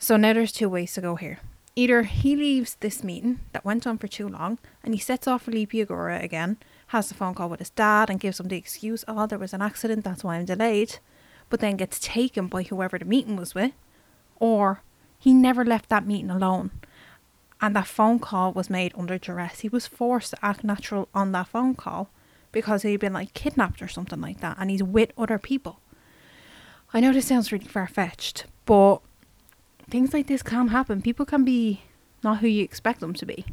So 0.00 0.16
now 0.16 0.32
there's 0.32 0.50
two 0.50 0.68
ways 0.68 0.94
to 0.94 1.00
go 1.00 1.14
here. 1.14 1.38
Either 1.76 2.02
he 2.02 2.34
leaves 2.34 2.76
this 2.80 3.04
meeting 3.04 3.38
that 3.52 3.64
went 3.64 3.86
on 3.86 3.98
for 3.98 4.08
too 4.08 4.28
long 4.28 4.58
and 4.82 4.94
he 4.94 5.00
sets 5.00 5.28
off 5.28 5.42
for 5.42 5.52
Lipia 5.52 5.86
Góra 5.86 6.20
again, 6.20 6.56
has 6.88 7.08
the 7.08 7.14
phone 7.14 7.34
call 7.34 7.48
with 7.48 7.60
his 7.60 7.70
dad 7.70 8.10
and 8.10 8.20
gives 8.20 8.40
him 8.40 8.48
the 8.48 8.56
excuse, 8.56 9.04
oh, 9.08 9.26
there 9.26 9.38
was 9.38 9.52
an 9.52 9.62
accident, 9.62 10.04
that's 10.04 10.24
why 10.24 10.36
I'm 10.36 10.44
delayed, 10.44 10.98
but 11.50 11.60
then 11.60 11.76
gets 11.76 11.98
taken 11.98 12.46
by 12.46 12.62
whoever 12.62 12.98
the 12.98 13.04
meeting 13.04 13.36
was 13.36 13.54
with, 13.54 13.72
or 14.40 14.82
he 15.18 15.32
never 15.32 15.64
left 15.64 15.88
that 15.88 16.06
meeting 16.06 16.30
alone 16.30 16.70
and 17.60 17.74
that 17.74 17.86
phone 17.86 18.18
call 18.18 18.52
was 18.52 18.70
made 18.70 18.92
under 18.96 19.18
duress. 19.18 19.60
He 19.60 19.68
was 19.68 19.86
forced 19.86 20.30
to 20.30 20.44
act 20.44 20.64
natural 20.64 21.08
on 21.14 21.32
that 21.32 21.48
phone 21.48 21.74
call 21.74 22.08
because 22.52 22.82
he'd 22.82 23.00
been 23.00 23.12
like 23.12 23.34
kidnapped 23.34 23.82
or 23.82 23.88
something 23.88 24.20
like 24.20 24.40
that, 24.40 24.56
and 24.58 24.70
he's 24.70 24.82
with 24.82 25.12
other 25.18 25.38
people. 25.38 25.80
I 26.94 27.00
know 27.00 27.12
this 27.12 27.26
sounds 27.26 27.52
really 27.52 27.66
far 27.66 27.86
fetched, 27.86 28.46
but 28.64 28.98
things 29.90 30.14
like 30.14 30.26
this 30.26 30.42
can 30.42 30.68
happen. 30.68 31.02
People 31.02 31.26
can 31.26 31.44
be 31.44 31.82
not 32.22 32.38
who 32.38 32.46
you 32.46 32.64
expect 32.64 33.00
them 33.00 33.14
to 33.14 33.26
be. 33.26 33.44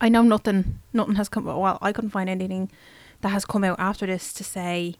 I 0.00 0.08
know 0.08 0.22
nothing 0.22 0.80
nothing 0.92 1.16
has 1.16 1.28
come 1.28 1.44
well, 1.44 1.78
I 1.80 1.92
couldn't 1.92 2.10
find 2.10 2.28
anything 2.28 2.70
that 3.20 3.30
has 3.30 3.44
come 3.44 3.64
out 3.64 3.78
after 3.78 4.06
this 4.06 4.32
to 4.34 4.44
say 4.44 4.96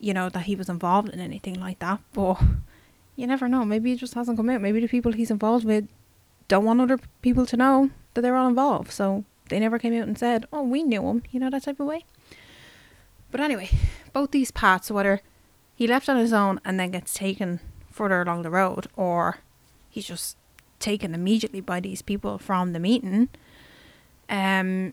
you 0.00 0.12
know 0.12 0.28
that 0.28 0.42
he 0.42 0.56
was 0.56 0.68
involved 0.68 1.08
in 1.10 1.20
anything 1.20 1.58
like 1.60 1.78
that, 1.78 2.00
but 2.12 2.40
you 3.16 3.26
never 3.26 3.48
know. 3.48 3.64
Maybe 3.64 3.92
it 3.92 3.98
just 3.98 4.14
hasn't 4.14 4.36
come 4.36 4.50
out. 4.50 4.60
Maybe 4.60 4.80
the 4.80 4.88
people 4.88 5.12
he's 5.12 5.30
involved 5.30 5.64
with 5.64 5.86
don't 6.48 6.64
want 6.64 6.80
other 6.80 6.98
people 7.22 7.46
to 7.46 7.56
know 7.56 7.90
that 8.14 8.20
they're 8.20 8.36
all 8.36 8.48
involved. 8.48 8.90
So 8.90 9.24
they 9.48 9.60
never 9.60 9.78
came 9.78 9.94
out 9.94 10.08
and 10.08 10.18
said, 10.18 10.46
"Oh, 10.52 10.62
we 10.62 10.82
knew 10.82 11.06
him," 11.08 11.22
you 11.30 11.38
know 11.38 11.50
that 11.50 11.62
type 11.62 11.78
of 11.78 11.86
way. 11.86 12.04
But 13.30 13.40
anyway, 13.40 13.70
both 14.12 14.32
these 14.32 14.50
paths, 14.50 14.90
whether 14.90 15.20
he 15.74 15.86
left 15.86 16.08
on 16.08 16.16
his 16.16 16.32
own 16.32 16.60
and 16.64 16.78
then 16.78 16.90
gets 16.90 17.14
taken 17.14 17.60
further 17.90 18.22
along 18.22 18.42
the 18.42 18.50
road, 18.50 18.88
or 18.96 19.38
he's 19.88 20.06
just 20.06 20.36
taken 20.82 21.14
immediately 21.14 21.60
by 21.60 21.80
these 21.80 22.02
people 22.02 22.36
from 22.38 22.72
the 22.72 22.78
meeting, 22.78 23.28
um, 24.28 24.92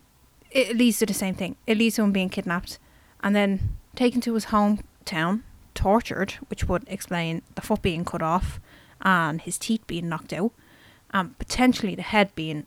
it 0.50 0.76
leads 0.76 0.98
to 0.98 1.06
the 1.06 1.14
same 1.14 1.34
thing. 1.34 1.56
It 1.66 1.76
leads 1.76 1.96
to 1.96 2.02
him 2.02 2.12
being 2.12 2.30
kidnapped 2.30 2.78
and 3.22 3.36
then 3.36 3.76
taken 3.94 4.20
to 4.22 4.34
his 4.34 4.46
hometown, 4.46 5.42
tortured, 5.74 6.32
which 6.48 6.68
would 6.68 6.84
explain 6.86 7.42
the 7.54 7.60
foot 7.60 7.82
being 7.82 8.04
cut 8.04 8.22
off 8.22 8.60
and 9.02 9.40
his 9.42 9.58
teeth 9.58 9.86
being 9.86 10.08
knocked 10.08 10.32
out 10.32 10.52
and 11.12 11.38
potentially 11.38 11.94
the 11.94 12.02
head 12.02 12.34
being 12.34 12.66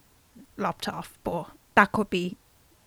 lopped 0.58 0.88
off. 0.88 1.18
But 1.24 1.48
that 1.76 1.92
could 1.92 2.10
be 2.10 2.38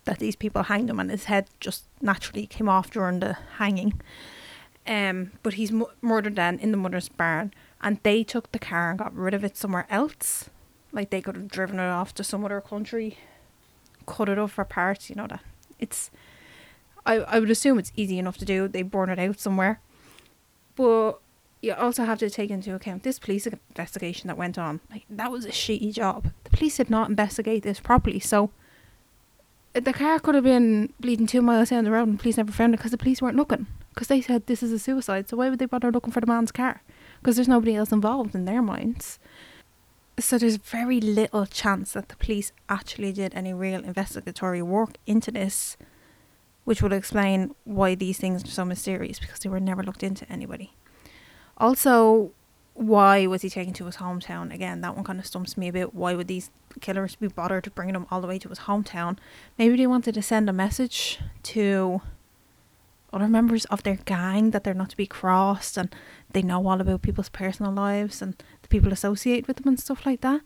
that 0.05 0.19
these 0.19 0.35
people 0.35 0.63
hanged 0.63 0.89
him 0.89 0.99
and 0.99 1.11
his 1.11 1.25
head 1.25 1.47
just 1.59 1.85
naturally 2.01 2.47
came 2.47 2.69
off 2.69 2.91
during 2.91 3.19
the 3.19 3.37
hanging. 3.57 4.01
Um, 4.85 5.31
but 5.43 5.55
he's 5.55 5.71
mu- 5.71 5.93
murdered 6.01 6.37
then 6.37 6.59
in 6.59 6.71
the 6.71 6.77
mother's 6.77 7.09
barn, 7.09 7.53
and 7.81 7.99
they 8.03 8.23
took 8.23 8.51
the 8.51 8.59
car 8.59 8.89
and 8.89 8.99
got 8.99 9.15
rid 9.15 9.33
of 9.33 9.43
it 9.43 9.57
somewhere 9.57 9.87
else. 9.89 10.49
Like 10.91 11.09
they 11.09 11.21
could 11.21 11.35
have 11.35 11.47
driven 11.47 11.79
it 11.79 11.87
off 11.87 12.13
to 12.15 12.23
some 12.23 12.43
other 12.45 12.61
country, 12.61 13.17
cut 14.05 14.29
it 14.29 14.39
up 14.39 14.51
for 14.51 14.65
parts. 14.65 15.09
You 15.09 15.15
know 15.15 15.27
that 15.27 15.41
it's. 15.79 16.11
I 17.05 17.15
I 17.15 17.39
would 17.39 17.51
assume 17.51 17.79
it's 17.79 17.91
easy 17.95 18.19
enough 18.19 18.37
to 18.37 18.45
do. 18.45 18.67
They 18.67 18.81
burn 18.81 19.09
it 19.09 19.19
out 19.19 19.39
somewhere, 19.39 19.79
but 20.75 21.19
you 21.61 21.73
also 21.73 22.05
have 22.05 22.19
to 22.19 22.29
take 22.29 22.49
into 22.49 22.73
account 22.75 23.03
this 23.03 23.19
police 23.19 23.47
investigation 23.47 24.27
that 24.27 24.37
went 24.37 24.57
on. 24.57 24.79
Like 24.91 25.05
that 25.09 25.31
was 25.31 25.45
a 25.45 25.49
shitty 25.49 25.93
job. 25.93 26.31
The 26.43 26.49
police 26.51 26.77
did 26.77 26.89
not 26.89 27.09
investigate 27.09 27.63
this 27.63 27.79
properly. 27.79 28.19
So 28.19 28.51
uh, 29.75 29.79
the 29.79 29.93
car 29.93 30.19
could 30.19 30.35
have 30.35 30.43
been 30.43 30.93
bleeding 30.99 31.27
two 31.27 31.41
miles 31.41 31.69
down 31.69 31.83
the 31.83 31.91
road 31.91 32.07
and 32.07 32.19
police 32.19 32.37
never 32.37 32.51
found 32.51 32.73
it 32.73 32.77
because 32.77 32.91
the 32.91 32.97
police 32.97 33.21
weren't 33.21 33.37
looking. 33.37 33.67
Because 33.93 34.07
they 34.07 34.21
said 34.21 34.45
this 34.45 34.61
is 34.61 34.71
a 34.71 34.79
suicide. 34.79 35.27
So 35.27 35.37
why 35.37 35.49
would 35.49 35.59
they 35.59 35.65
bother 35.65 35.91
looking 35.91 36.13
for 36.13 36.21
the 36.21 36.27
man's 36.27 36.51
car? 36.51 36.81
Because 37.19 37.35
there's 37.35 37.47
nobody 37.47 37.75
else 37.75 37.91
involved 37.91 38.35
in 38.35 38.45
their 38.45 38.61
minds. 38.61 39.19
So 40.19 40.37
there's 40.37 40.57
very 40.57 40.99
little 40.99 41.45
chance 41.45 41.93
that 41.93 42.09
the 42.09 42.15
police 42.15 42.51
actually 42.69 43.11
did 43.11 43.35
any 43.35 43.53
real 43.53 43.83
investigatory 43.83 44.61
work 44.61 44.97
into 45.05 45.31
this, 45.31 45.77
which 46.63 46.81
would 46.81 46.93
explain 46.93 47.53
why 47.65 47.95
these 47.95 48.17
things 48.17 48.43
are 48.43 48.47
so 48.47 48.65
mysterious 48.65 49.19
because 49.19 49.39
they 49.39 49.49
were 49.49 49.59
never 49.59 49.83
looked 49.83 50.03
into 50.03 50.29
anybody. 50.31 50.73
Also, 51.57 52.31
why 52.73 53.25
was 53.25 53.41
he 53.41 53.49
taken 53.49 53.73
to 53.73 53.85
his 53.85 53.97
hometown? 53.97 54.53
Again, 54.53 54.81
that 54.81 54.95
one 54.95 55.03
kind 55.03 55.19
of 55.19 55.25
stumps 55.25 55.57
me 55.57 55.67
a 55.67 55.73
bit. 55.73 55.95
Why 55.95 56.13
would 56.13 56.27
these 56.27 56.51
killers 56.79 57.15
be 57.15 57.27
bothered 57.27 57.73
bringing 57.73 57.95
him 57.95 58.05
all 58.11 58.21
the 58.21 58.27
way 58.27 58.37
to 58.39 58.49
his 58.49 58.59
hometown? 58.59 59.17
Maybe 59.57 59.77
they 59.77 59.87
wanted 59.87 60.13
to 60.13 60.21
send 60.21 60.47
a 60.49 60.53
message 60.53 61.19
to 61.43 62.01
other 63.17 63.27
members 63.27 63.65
of 63.65 63.83
their 63.83 63.97
gang 64.05 64.51
that 64.51 64.63
they're 64.63 64.73
not 64.73 64.89
to 64.89 64.97
be 64.97 65.07
crossed 65.07 65.77
and 65.77 65.93
they 66.31 66.41
know 66.41 66.67
all 66.67 66.81
about 66.81 67.01
people's 67.01 67.29
personal 67.29 67.71
lives 67.71 68.21
and 68.21 68.35
the 68.61 68.67
people 68.67 68.91
associated 68.91 69.47
with 69.47 69.57
them 69.57 69.67
and 69.67 69.79
stuff 69.79 70.05
like 70.05 70.21
that. 70.21 70.41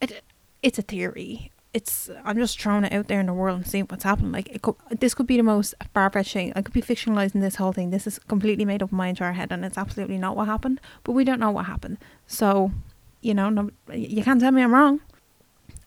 It, 0.00 0.22
it's 0.62 0.78
a 0.78 0.82
theory 0.82 1.52
it's 1.74 2.10
I'm 2.24 2.36
just 2.36 2.60
throwing 2.60 2.84
it 2.84 2.92
out 2.92 3.08
there 3.08 3.20
in 3.20 3.26
the 3.26 3.32
world 3.32 3.56
and 3.58 3.66
seeing 3.66 3.84
what's 3.84 4.04
happening. 4.04 4.32
Like 4.32 4.48
it 4.50 4.62
could, 4.62 4.76
this 5.00 5.14
could 5.14 5.26
be 5.26 5.36
the 5.36 5.42
most 5.42 5.74
far 5.94 6.10
fetched 6.10 6.32
thing. 6.34 6.52
I 6.54 6.62
could 6.62 6.74
be 6.74 6.82
fictionalizing 6.82 7.40
this 7.40 7.56
whole 7.56 7.72
thing. 7.72 7.90
This 7.90 8.06
is 8.06 8.18
completely 8.18 8.64
made 8.64 8.82
up 8.82 8.92
in 8.92 8.98
my 8.98 9.08
entire 9.08 9.32
head, 9.32 9.52
and 9.52 9.64
it's 9.64 9.78
absolutely 9.78 10.18
not 10.18 10.36
what 10.36 10.46
happened. 10.46 10.80
But 11.04 11.12
we 11.12 11.24
don't 11.24 11.40
know 11.40 11.50
what 11.50 11.66
happened, 11.66 11.98
so 12.26 12.72
you 13.20 13.34
know, 13.34 13.48
no, 13.48 13.70
you 13.92 14.22
can't 14.22 14.40
tell 14.40 14.52
me 14.52 14.62
I'm 14.62 14.74
wrong. 14.74 15.00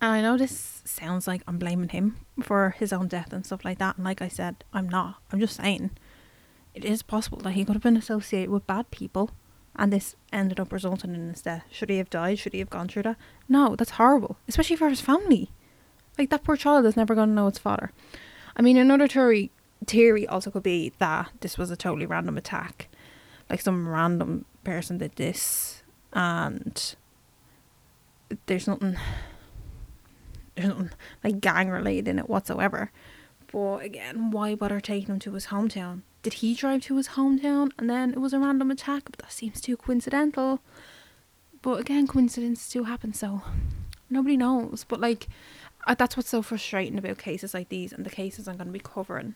And 0.02 0.12
I 0.12 0.22
know 0.22 0.38
this 0.38 0.75
sounds 0.86 1.28
like 1.28 1.42
I'm 1.48 1.58
blaming 1.58 1.90
him 1.90 2.18
for 2.42 2.76
his 2.78 2.94
own 2.94 3.08
death 3.08 3.34
and 3.34 3.46
stuff 3.46 3.66
like 3.66 3.80
that. 3.80 3.98
And 3.98 4.06
like 4.06 4.22
I 4.22 4.28
said, 4.28 4.64
I'm 4.74 4.88
not. 4.88 5.18
I'm 5.32 5.40
just 5.40 5.58
saying 5.58 5.92
it 6.74 6.86
is 6.86 7.02
possible 7.02 7.40
that 7.40 7.52
he 7.52 7.66
could 7.66 7.76
have 7.76 7.84
been 7.84 7.98
associated 7.98 8.50
with 8.50 8.68
bad 8.68 8.92
people 8.92 9.32
and 9.76 9.92
this 9.92 10.16
ended 10.32 10.60
up 10.60 10.72
resulting 10.72 11.16
in 11.16 11.30
his 11.30 11.42
death. 11.42 11.64
Should 11.72 11.90
he 11.90 11.98
have 11.98 12.10
died? 12.10 12.40
Should 12.40 12.54
he 12.54 12.60
have 12.60 12.70
gone 12.70 12.88
through 12.88 13.04
that? 13.04 13.18
No, 13.50 13.76
that's 13.76 13.92
horrible, 13.92 14.38
especially 14.48 14.76
for 14.76 14.90
his 14.90 15.02
family. 15.02 15.52
Like 16.18 16.30
that 16.30 16.44
poor 16.44 16.56
child 16.56 16.86
is 16.86 16.96
never 16.96 17.16
going 17.16 17.30
to 17.30 17.36
know 17.36 17.48
its 17.48 17.60
father. 17.60 17.92
I 18.56 18.62
mean, 18.62 18.78
another 18.78 19.08
theory 19.08 19.52
theory 19.86 20.28
also 20.28 20.50
could 20.50 20.64
be 20.64 20.94
that 21.00 21.32
this 21.42 21.58
was 21.58 21.70
a 21.70 21.76
totally 21.76 22.06
random 22.06 22.38
attack, 22.38 22.88
like 23.50 23.62
some 23.62 23.88
random 23.88 24.46
person 24.64 24.98
did 24.98 25.16
this, 25.16 25.84
and 26.14 26.96
there's 28.46 28.68
nothing, 28.68 28.98
there's 30.56 30.74
like 31.24 31.42
gang 31.42 31.70
related 31.70 32.08
in 32.08 32.20
it 32.20 32.30
whatsoever. 32.30 32.92
But 33.52 33.84
again, 33.84 34.32
why 34.32 34.56
bother 34.56 34.80
taking 34.80 35.16
him 35.16 35.20
to 35.20 35.34
his 35.34 35.48
hometown? 35.48 36.02
Did 36.24 36.34
he 36.34 36.56
drive 36.56 36.82
to 36.84 36.98
his 36.98 37.10
hometown 37.10 37.72
and 37.78 37.90
then 37.90 38.12
it 38.12 38.20
was 38.20 38.34
a 38.34 38.40
random 38.40 38.72
attack? 38.72 39.04
But 39.06 39.20
that 39.20 39.32
seems 39.32 39.62
too 39.62 39.78
coincidental. 39.78 40.60
But 41.62 41.80
again, 41.80 42.08
coincidences 42.08 42.70
do 42.70 42.84
happen, 42.84 43.14
so 43.14 43.42
nobody 44.10 44.38
knows. 44.38 44.86
But 44.88 45.00
like, 45.00 45.28
that's 45.98 46.18
what's 46.18 46.30
so 46.30 46.42
frustrating 46.42 46.98
about 46.98 47.18
cases 47.18 47.54
like 47.54 47.70
these 47.70 47.94
and 47.94 48.06
the 48.06 48.10
cases 48.10 48.48
I'm 48.48 48.58
going 48.58 48.68
to 48.68 48.74
be 48.74 48.80
covering. 48.80 49.36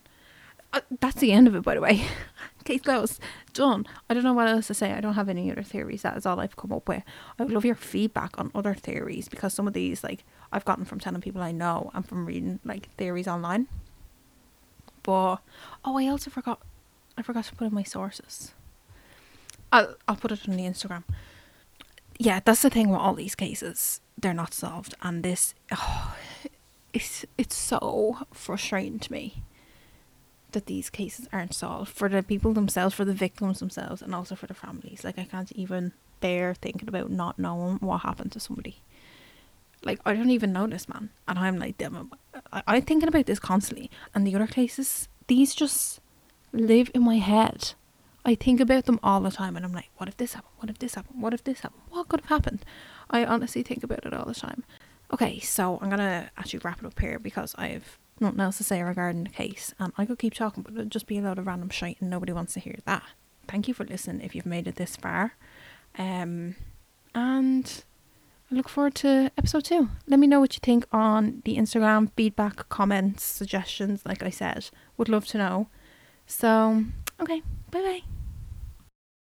Uh, 0.72 0.82
that's 1.00 1.20
the 1.20 1.32
end 1.32 1.48
of 1.48 1.56
it, 1.56 1.64
by 1.64 1.74
the 1.74 1.82
way. 1.82 2.04
Case 2.64 2.82
closed. 2.82 3.20
Done. 3.54 3.88
I 4.10 4.14
don't 4.14 4.24
know 4.24 4.34
what 4.34 4.48
else 4.48 4.68
to 4.68 4.76
say. 4.76 4.92
I 4.94 5.02
don't 5.02 5.16
have 5.16 5.30
any 5.30 5.52
other 5.52 5.64
theories. 5.64 6.04
That 6.04 6.16
is 6.16 6.26
all 6.26 6.40
I've 6.40 6.56
come 6.56 6.72
up 6.72 6.88
with. 6.88 7.02
I 7.40 7.44
would 7.44 7.52
love 7.52 7.66
your 7.66 7.76
feedback 7.76 8.38
on 8.38 8.52
other 8.54 8.76
theories 8.76 9.28
because 9.28 9.54
some 9.54 9.68
of 9.68 9.74
these, 9.74 10.04
like, 10.04 10.24
I've 10.52 10.66
gotten 10.66 10.86
from 10.86 11.00
telling 11.00 11.22
people 11.22 11.42
I 11.42 11.52
know 11.52 11.92
and 11.94 12.08
from 12.08 12.26
reading, 12.26 12.60
like, 12.66 12.90
theories 12.96 13.28
online. 13.28 13.68
But, 15.04 15.38
oh, 15.86 15.98
I 15.98 16.08
also 16.08 16.30
forgot, 16.30 16.62
I 17.18 17.22
forgot 17.22 17.46
to 17.46 17.56
put 17.56 17.68
in 17.68 17.74
my 17.74 17.84
sources. 17.84 18.54
I'll, 19.72 19.96
I'll 20.08 20.16
put 20.16 20.32
it 20.32 20.48
on 20.48 20.56
the 20.56 20.64
Instagram. 20.64 21.04
Yeah, 22.18 22.42
that's 22.44 22.64
the 22.64 22.70
thing 22.70 22.90
with 22.90 23.00
all 23.00 23.14
these 23.14 23.36
cases. 23.36 24.02
They're 24.18 24.34
not 24.34 24.54
solved. 24.54 24.96
And 25.02 25.24
this, 25.24 25.54
oh, 25.72 26.16
it's 26.94 27.26
it's 27.38 27.56
so 27.56 28.18
frustrating 28.34 29.00
to 29.00 29.12
me 29.12 29.44
that 30.52 30.66
these 30.66 30.90
cases 30.90 31.28
aren't 31.32 31.54
solved 31.54 31.92
for 31.92 32.10
the 32.10 32.24
people 32.24 32.54
themselves, 32.54 32.96
for 32.96 33.06
the 33.06 33.14
victims 33.14 33.60
themselves, 33.60 34.02
and 34.02 34.16
also 34.16 34.36
for 34.36 34.48
the 34.48 34.54
families. 34.54 35.04
Like 35.04 35.20
I 35.20 35.24
can't 35.24 35.52
even 35.54 35.94
bear 36.20 36.54
thinking 36.54 36.90
about 36.90 37.12
not 37.12 37.38
knowing 37.38 37.78
what 37.78 38.00
happened 38.02 38.32
to 38.34 38.40
somebody. 38.40 38.82
Like 39.84 40.00
I 40.06 40.14
don't 40.14 40.32
even 40.32 40.54
know 40.54 40.68
this 40.68 40.90
man, 40.90 41.10
and 41.28 41.40
I'm 41.40 41.58
like, 41.58 41.82
I, 42.52 42.64
I'm 42.68 42.82
thinking 42.82 43.08
about 43.08 43.26
this 43.26 43.40
constantly. 43.40 43.90
And 44.14 44.26
the 44.26 44.36
other 44.36 44.48
cases, 44.48 45.08
these 45.28 45.56
just 45.56 46.00
live 46.52 46.92
in 46.94 47.04
my 47.04 47.18
head. 47.18 47.74
I 48.26 48.36
think 48.36 48.60
about 48.60 48.86
them 48.86 49.00
all 49.02 49.22
the 49.22 49.32
time, 49.32 49.56
and 49.56 49.66
I'm 49.66 49.74
like, 49.74 49.90
what 49.98 50.10
if 50.10 50.18
this 50.18 50.34
happened? 50.34 50.54
What 50.58 50.70
if 50.70 50.80
this 50.80 50.96
happened? 50.96 51.22
What 51.22 51.34
if 51.34 51.44
this 51.44 51.62
happened? 51.62 51.84
What 51.90 52.10
could 52.10 52.22
have 52.22 52.30
happened? 52.30 52.66
I 53.10 53.26
honestly 53.26 53.64
think 53.64 53.84
about 53.84 54.06
it 54.06 54.14
all 54.14 54.26
the 54.26 54.36
time. 54.36 54.66
Okay, 55.12 55.40
so 55.40 55.80
I'm 55.82 55.90
gonna 55.90 56.30
actually 56.38 56.60
wrap 56.64 56.80
it 56.80 56.86
up 56.86 57.00
here 57.00 57.18
because 57.18 57.56
I've 57.58 57.98
nothing 58.20 58.42
else 58.42 58.58
to 58.58 58.64
say 58.64 58.82
regarding 58.84 59.24
the 59.24 59.30
case, 59.30 59.74
and 59.80 59.94
I 59.98 60.06
could 60.06 60.20
keep 60.20 60.34
talking, 60.34 60.64
but 60.64 60.74
it'd 60.74 60.92
just 60.92 61.08
be 61.08 61.18
a 61.18 61.22
load 61.22 61.40
of 61.40 61.48
random 61.48 61.70
shit, 61.70 62.02
and 62.02 62.10
nobody 62.10 62.34
wants 62.34 62.54
to 62.54 62.60
hear 62.60 62.78
that. 62.86 63.04
Thank 63.48 63.68
you 63.68 63.74
for 63.74 63.86
listening 63.86 64.22
if 64.22 64.36
you've 64.36 64.46
made 64.46 64.68
it 64.68 64.76
this 64.76 64.96
far, 64.96 65.36
um, 65.98 66.56
and 67.16 67.84
I 68.52 68.56
look 68.56 68.68
forward 68.68 68.96
to 68.96 69.32
episode 69.38 69.66
two. 69.66 69.90
Let 70.08 70.20
me 70.20 70.26
know 70.26 70.40
what 70.40 70.56
you 70.56 70.60
think 70.64 70.86
on 70.92 71.42
the 71.46 71.58
Instagram, 71.58 72.12
feedback, 72.16 72.68
comments, 72.70 73.24
suggestions. 73.24 74.06
Like 74.06 74.24
I 74.24 74.32
said, 74.32 74.70
would 74.98 75.08
love 75.10 75.28
to 75.28 75.38
know. 75.38 75.68
So, 76.26 76.86
okay, 77.22 77.42
bye 77.70 77.82
bye. 77.82 78.19